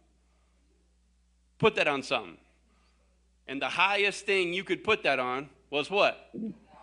[1.60, 2.38] Put that on something."
[3.50, 6.32] And the highest thing you could put that on was what?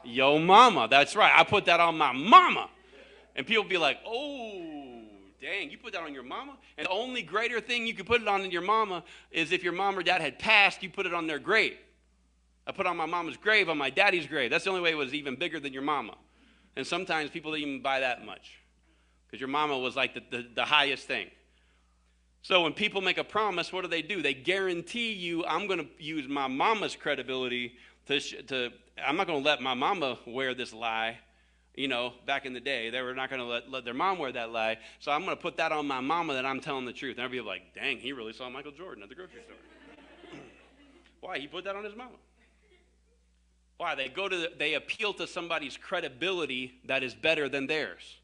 [0.04, 0.88] Yo, mama.
[0.90, 1.32] That's right.
[1.34, 2.68] I put that on my mama.
[3.34, 4.73] And people be like, "Oh."
[5.44, 6.56] Dang, you put that on your mama?
[6.78, 9.62] And the only greater thing you could put it on in your mama is if
[9.62, 11.76] your mom or dad had passed, you put it on their grave.
[12.66, 14.50] I put on my mama's grave, on my daddy's grave.
[14.50, 16.14] That's the only way it was even bigger than your mama.
[16.76, 18.58] And sometimes people didn't even buy that much
[19.26, 21.26] because your mama was like the, the, the highest thing.
[22.40, 24.22] So when people make a promise, what do they do?
[24.22, 27.74] They guarantee you, I'm going to use my mama's credibility
[28.06, 28.70] to, to
[29.06, 31.18] I'm not going to let my mama wear this lie
[31.74, 32.90] you know, back in the day.
[32.90, 34.78] They were not going to let, let their mom wear that lie.
[35.00, 37.16] So I'm going to put that on my mama that I'm telling the truth.
[37.16, 40.38] And everybody like, dang, he really saw Michael Jordan at the grocery store.
[41.20, 41.38] Why?
[41.38, 42.16] He put that on his mama.
[43.76, 43.94] Why?
[43.94, 48.18] They go to the, they appeal to somebody's credibility that is better than theirs.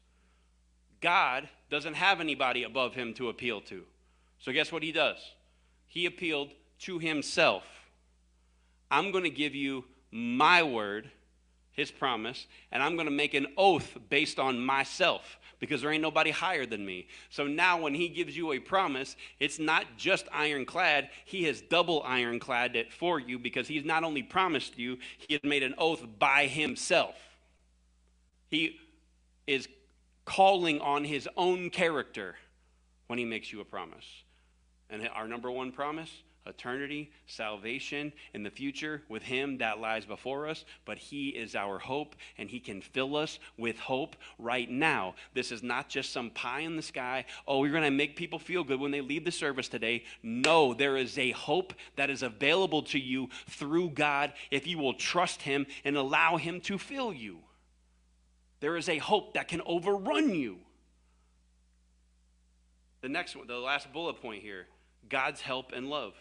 [1.01, 3.83] God doesn't have anybody above him to appeal to.
[4.39, 5.17] So guess what he does?
[5.87, 7.63] He appealed to himself.
[8.89, 11.11] I'm going to give you my word
[11.73, 16.01] his promise, and I'm going to make an oath based on myself because there ain't
[16.01, 17.07] nobody higher than me.
[17.29, 22.03] So now, when he gives you a promise, it's not just ironclad, he has double
[22.03, 26.03] ironclad it for you because he's not only promised you, he has made an oath
[26.19, 27.15] by himself.
[28.49, 28.79] He
[29.47, 29.67] is
[30.25, 32.35] calling on his own character
[33.07, 34.05] when he makes you a promise.
[34.89, 36.11] And our number one promise
[36.45, 41.77] eternity, salvation in the future with Him that lies before us, but He is our
[41.77, 45.15] hope and He can fill us with hope right now.
[45.33, 47.25] This is not just some pie in the sky.
[47.47, 50.03] Oh, we're going to make people feel good when they leave the service today.
[50.23, 54.95] No, there is a hope that is available to you through God if you will
[54.95, 57.39] trust Him and allow Him to fill you.
[58.61, 60.57] There is a hope that can overrun you.
[63.01, 64.67] The next one, the last bullet point here
[65.09, 66.13] God's help and love.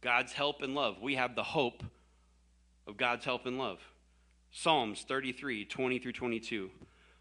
[0.00, 1.00] God's help and love.
[1.00, 1.82] We have the hope
[2.86, 3.78] of God's help and love.
[4.50, 6.70] Psalms 33, 20 through 22.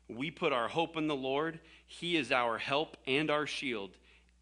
[0.08, 1.60] We put our hope in the Lord.
[1.86, 3.92] He is our help and our shield.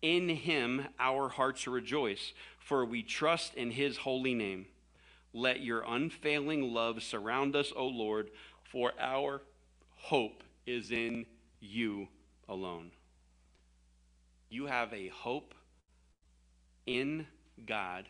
[0.02, 4.68] In him our hearts rejoice, for we trust in his holy name.
[5.34, 8.30] Let your unfailing love surround us, O Lord,
[8.64, 9.42] for our
[9.96, 11.26] hope is in
[11.60, 12.08] you
[12.48, 12.92] alone.
[14.50, 15.54] You have a hope
[16.86, 17.28] in
[17.66, 18.08] God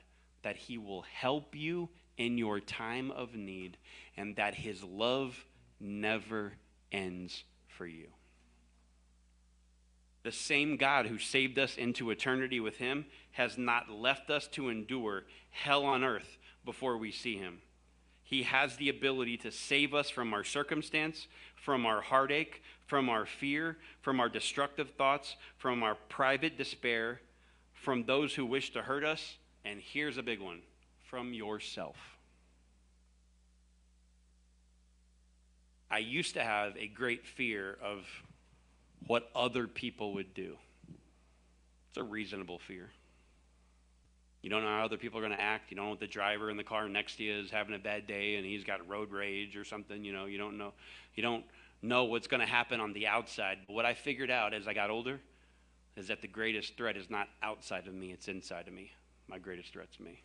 [0.48, 3.76] that He will help you in your time of need
[4.16, 5.44] and that His love
[5.78, 6.54] never
[6.90, 8.08] ends for you.
[10.24, 14.70] The same God who saved us into eternity with Him has not left us to
[14.70, 17.58] endure hell on earth before we see Him.
[18.24, 21.28] He has the ability to save us from our circumstance,
[21.58, 27.20] from our heartache, from our fear, from our destructive thoughts, from our private despair,
[27.74, 29.36] from those who wish to hurt us,
[29.68, 30.62] and here's a big one
[31.10, 31.98] from yourself.
[35.92, 38.06] I used to have a great fear of
[39.06, 40.58] what other people would do.
[41.90, 42.90] It's a reasonable fear.
[44.42, 45.72] You don't know how other people are going to act.
[45.72, 47.80] You don't know what the driver in the car next to you is having a
[47.80, 50.04] bad day and he's got road rage or something.
[50.04, 50.74] You know, you don't know.
[51.16, 51.44] You don't
[51.82, 53.60] know what's going to happen on the outside.
[53.68, 55.20] But what I figured out as I got older
[55.96, 58.92] is that the greatest threat is not outside of me, it's inside of me
[59.28, 60.22] my greatest threat's me.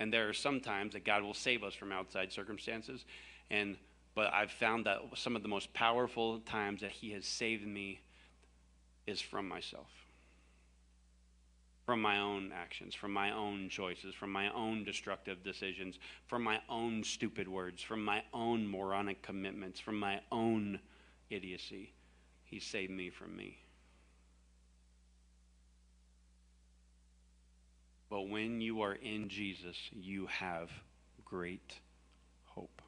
[0.00, 3.04] And there are some times that God will save us from outside circumstances,
[3.50, 3.76] and
[4.14, 8.00] but I've found that some of the most powerful times that He has saved me
[9.06, 9.88] is from myself.
[11.86, 16.60] From my own actions, from my own choices, from my own destructive decisions, from my
[16.68, 20.78] own stupid words, from my own moronic commitments, from my own
[21.30, 21.92] idiocy.
[22.44, 23.61] He saved me from me.
[28.12, 30.70] But when you are in Jesus, you have
[31.24, 31.80] great
[32.44, 32.82] hope.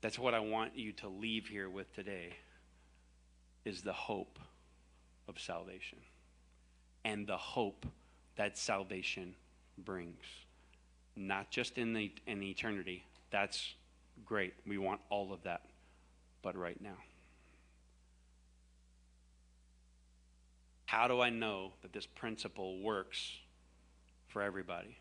[0.00, 2.30] That's what I want you to leave here with today
[3.64, 4.40] is the hope
[5.28, 5.98] of salvation
[7.04, 7.86] and the hope
[8.34, 9.36] that salvation
[9.78, 10.24] brings.
[11.14, 13.04] Not just in the in eternity.
[13.30, 13.74] That's
[14.24, 14.54] Great.
[14.66, 15.62] We want all of that.
[16.42, 16.96] But right now.
[20.86, 23.32] How do I know that this principle works
[24.28, 24.96] for everybody?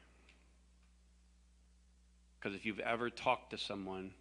[2.39, 4.11] Because if you've ever talked to someone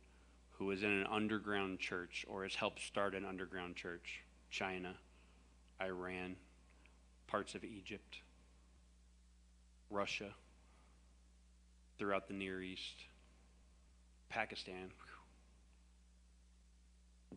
[0.52, 4.94] who is in an underground church or has helped start an underground church, China,
[5.82, 6.36] Iran,
[7.26, 8.18] parts of Egypt,
[9.90, 10.30] Russia,
[11.98, 13.04] throughout the Near East,
[14.28, 14.90] Pakistan,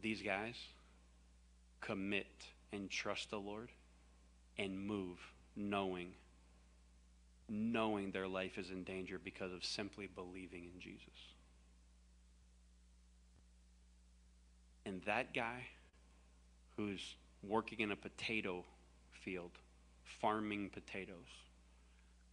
[0.01, 0.55] these guys
[1.79, 2.27] commit
[2.73, 3.69] and trust the Lord
[4.57, 5.17] and move
[5.55, 6.13] knowing
[7.49, 11.13] knowing their life is in danger because of simply believing in Jesus.
[14.85, 15.67] And that guy
[16.75, 18.63] who's working in a potato
[19.11, 19.51] field,
[20.21, 21.15] farming potatoes,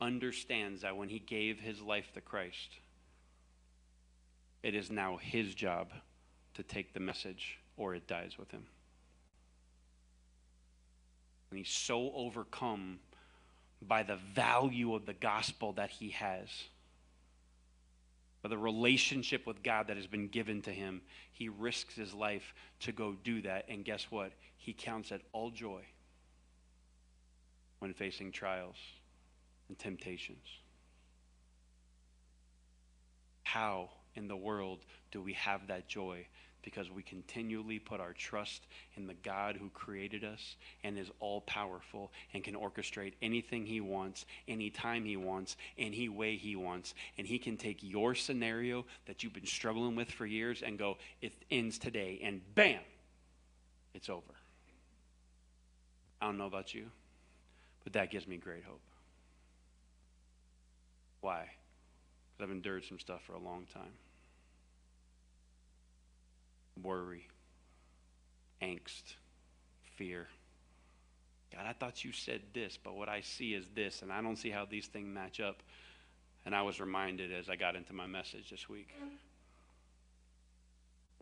[0.00, 2.78] understands that when he gave his life to Christ,
[4.62, 5.90] it is now his job
[6.54, 8.64] to take the message or it dies with him.
[11.54, 12.98] And he's so overcome
[13.80, 16.48] by the value of the gospel that he has,
[18.42, 21.00] by the relationship with God that has been given to him.
[21.30, 23.66] He risks his life to go do that.
[23.68, 24.32] And guess what?
[24.56, 25.82] He counts it all joy
[27.78, 28.74] when facing trials
[29.68, 30.48] and temptations.
[33.44, 34.80] How in the world
[35.12, 36.26] do we have that joy
[36.64, 41.42] because we continually put our trust in the God who created us and is all
[41.42, 46.94] powerful and can orchestrate anything he wants, anytime he wants, any way he wants.
[47.18, 50.96] And he can take your scenario that you've been struggling with for years and go,
[51.20, 52.80] it ends today, and bam,
[53.92, 54.22] it's over.
[56.20, 56.86] I don't know about you,
[57.84, 58.80] but that gives me great hope.
[61.20, 61.50] Why?
[62.32, 63.92] Because I've endured some stuff for a long time
[66.82, 67.28] worry,
[68.62, 69.14] angst,
[69.96, 70.28] fear.
[71.52, 74.36] God, I thought you said this, but what I see is this, and I don't
[74.36, 75.62] see how these things match up.
[76.46, 78.88] And I was reminded as I got into my message this week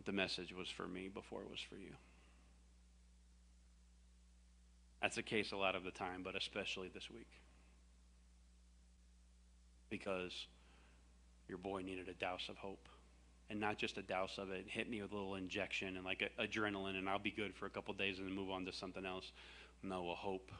[0.05, 1.93] the message was for me before it was for you.
[5.01, 7.29] That's the case a lot of the time, but especially this week.
[9.89, 10.47] Because
[11.47, 12.87] your boy needed a douse of hope
[13.49, 14.65] and not just a douse of it.
[14.67, 17.65] Hit me with a little injection and like a, adrenaline, and I'll be good for
[17.65, 19.31] a couple days and then move on to something else.
[19.81, 20.51] No, a hope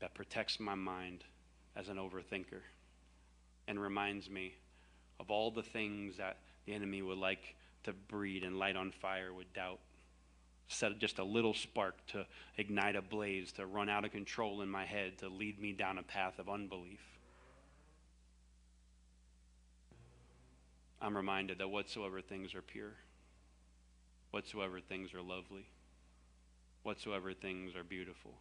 [0.00, 1.24] that protects my mind
[1.76, 2.62] as an overthinker
[3.68, 4.54] and reminds me
[5.20, 9.32] of all the things that the enemy would like to breed and light on fire
[9.32, 9.78] with doubt.
[10.68, 12.26] Set just a little spark to
[12.56, 15.98] ignite a blaze, to run out of control in my head, to lead me down
[15.98, 17.00] a path of unbelief.
[21.00, 22.92] I'm reminded that whatsoever things are pure,
[24.30, 25.66] whatsoever things are lovely,
[26.82, 28.32] whatsoever things are beautiful,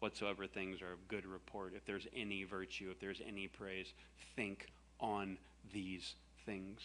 [0.00, 3.92] whatsoever things are of good report, if there's any virtue, if there's any praise,
[4.34, 4.66] think
[5.00, 5.38] on
[5.72, 6.14] these
[6.44, 6.80] things.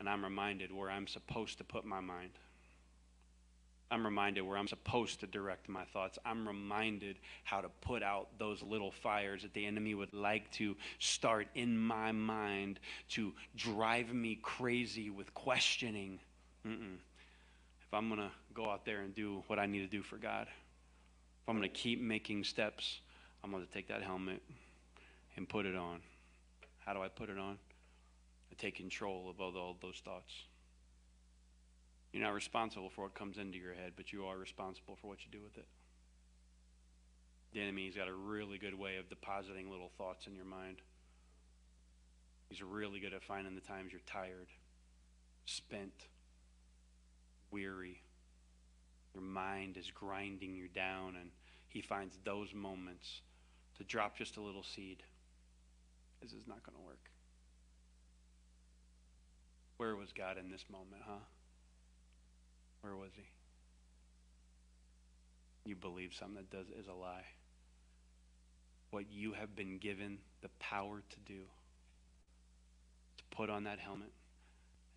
[0.00, 2.32] And I'm reminded where I'm supposed to put my mind.
[3.94, 6.18] I'm reminded where I'm supposed to direct my thoughts.
[6.26, 10.74] I'm reminded how to put out those little fires that the enemy would like to
[10.98, 12.80] start in my mind
[13.10, 16.18] to drive me crazy with questioning.
[16.66, 16.96] Mm-mm.
[17.86, 20.16] If I'm going to go out there and do what I need to do for
[20.16, 22.98] God, if I'm going to keep making steps,
[23.44, 24.42] I'm going to take that helmet
[25.36, 26.00] and put it on.
[26.84, 27.58] How do I put it on?
[28.50, 30.32] I take control of all, all those thoughts.
[32.14, 35.24] You're not responsible for what comes into your head, but you are responsible for what
[35.24, 35.66] you do with it.
[37.52, 40.76] The enemy's got a really good way of depositing little thoughts in your mind.
[42.48, 44.46] He's really good at finding the times you're tired,
[45.44, 46.06] spent,
[47.50, 48.00] weary.
[49.12, 51.30] Your mind is grinding you down, and
[51.66, 53.22] he finds those moments
[53.76, 55.02] to drop just a little seed.
[56.22, 57.10] This is not going to work.
[59.78, 61.18] Where was God in this moment, huh?
[62.84, 63.22] Where was he?
[65.64, 67.24] You believe something that does is a lie.
[68.90, 71.40] What you have been given the power to do,
[73.16, 74.12] to put on that helmet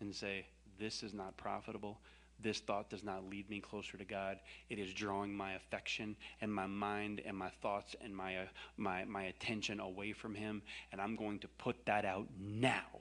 [0.00, 0.44] and say,
[0.78, 1.98] This is not profitable.
[2.40, 4.38] This thought does not lead me closer to God.
[4.68, 8.44] It is drawing my affection and my mind and my thoughts and my, uh,
[8.76, 10.60] my, my attention away from Him.
[10.92, 13.00] And I'm going to put that out now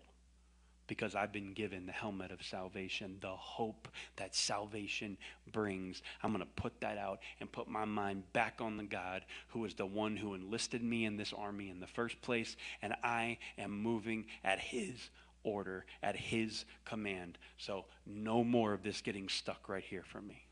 [0.87, 5.17] because I've been given the helmet of salvation, the hope that salvation
[5.51, 6.01] brings.
[6.23, 9.65] I'm going to put that out and put my mind back on the God who
[9.65, 13.37] is the one who enlisted me in this army in the first place, and I
[13.57, 15.09] am moving at His
[15.43, 17.37] order, at His command.
[17.57, 20.45] So, no more of this getting stuck right here for me.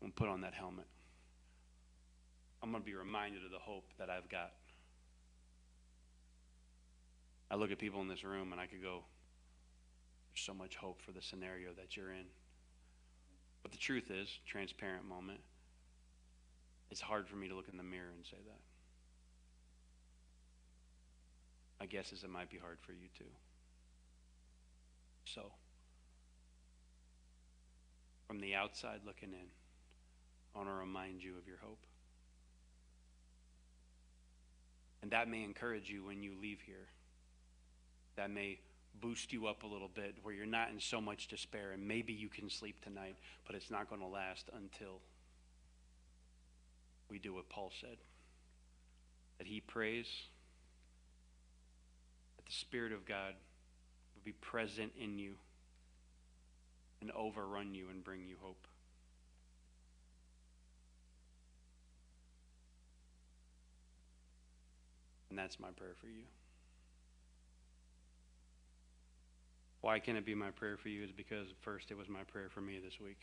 [0.00, 0.86] I'm going to put on that helmet.
[2.62, 4.52] I'm going to be reminded of the hope that I've got.
[7.50, 9.04] I look at people in this room and I could go,
[10.30, 12.26] there's so much hope for the scenario that you're in.
[13.62, 15.40] But the truth is, transparent moment,
[16.90, 18.60] it's hard for me to look in the mirror and say that.
[21.80, 23.24] My guess is it might be hard for you too.
[25.24, 25.52] So,
[28.26, 29.48] from the outside looking in,
[30.54, 31.84] I want to remind you of your hope.
[35.02, 36.88] And that may encourage you when you leave here
[38.16, 38.58] that may
[39.00, 42.12] boost you up a little bit where you're not in so much despair and maybe
[42.12, 45.00] you can sleep tonight, but it's not going to last until
[47.10, 47.96] we do what Paul said.
[49.38, 50.06] That he prays
[52.36, 53.34] that the Spirit of God
[54.14, 55.34] will be present in you
[57.00, 58.66] and overrun you and bring you hope.
[65.28, 66.22] And that's my prayer for you.
[69.86, 72.48] Why can it be my prayer for you is because first it was my prayer
[72.48, 73.20] for me this week.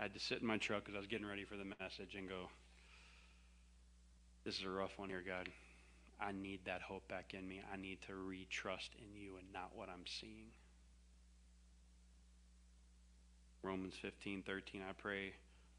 [0.00, 2.14] I had to sit in my truck as I was getting ready for the message
[2.16, 2.48] and go,
[4.46, 5.50] This is a rough one here, God.
[6.18, 7.60] I need that hope back in me.
[7.70, 10.46] I need to retrust in you and not what I'm seeing.
[13.62, 15.34] Romans 15, 13, I pray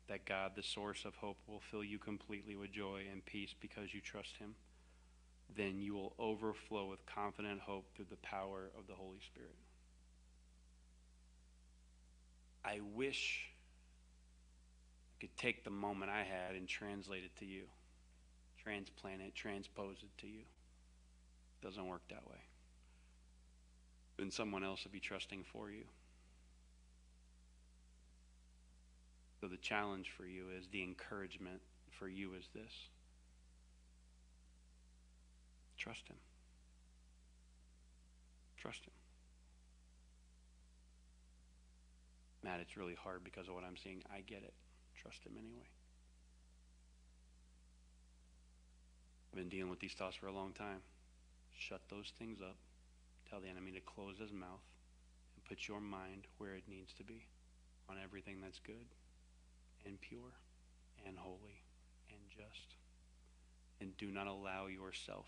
[0.07, 3.91] that God, the source of hope, will fill you completely with joy and peace because
[3.91, 4.53] you trust him
[5.53, 9.55] then you will overflow with confident hope through the power of the Holy Spirit.
[12.63, 13.49] I wish
[15.13, 17.63] I could take the moment I had and translate it to you,
[18.61, 20.41] transplant it, transpose it to you.
[20.41, 22.39] It doesn't work that way.
[24.17, 25.83] Then someone else would be trusting for you.
[29.41, 32.71] So the challenge for you is the encouragement for you is this
[35.85, 36.17] Trust Him.
[38.57, 38.93] Trust Him.
[42.43, 44.01] Matt, it's really hard because of what I'm seeing.
[44.11, 44.53] I get it.
[44.99, 45.69] Trust Him anyway.
[49.31, 50.81] I've been dealing with these thoughts for a long time.
[51.55, 52.57] Shut those things up.
[53.29, 54.65] Tell the enemy to close his mouth
[55.35, 57.27] and put your mind where it needs to be
[57.87, 58.87] on everything that's good
[59.85, 60.33] and pure
[61.05, 61.61] and holy
[62.09, 62.73] and just.
[63.79, 65.27] And do not allow yourself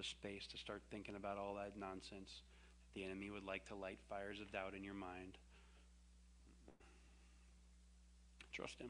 [0.00, 2.40] the space to start thinking about all that nonsense.
[2.94, 5.36] The enemy would like to light fires of doubt in your mind.
[8.50, 8.88] Trust him.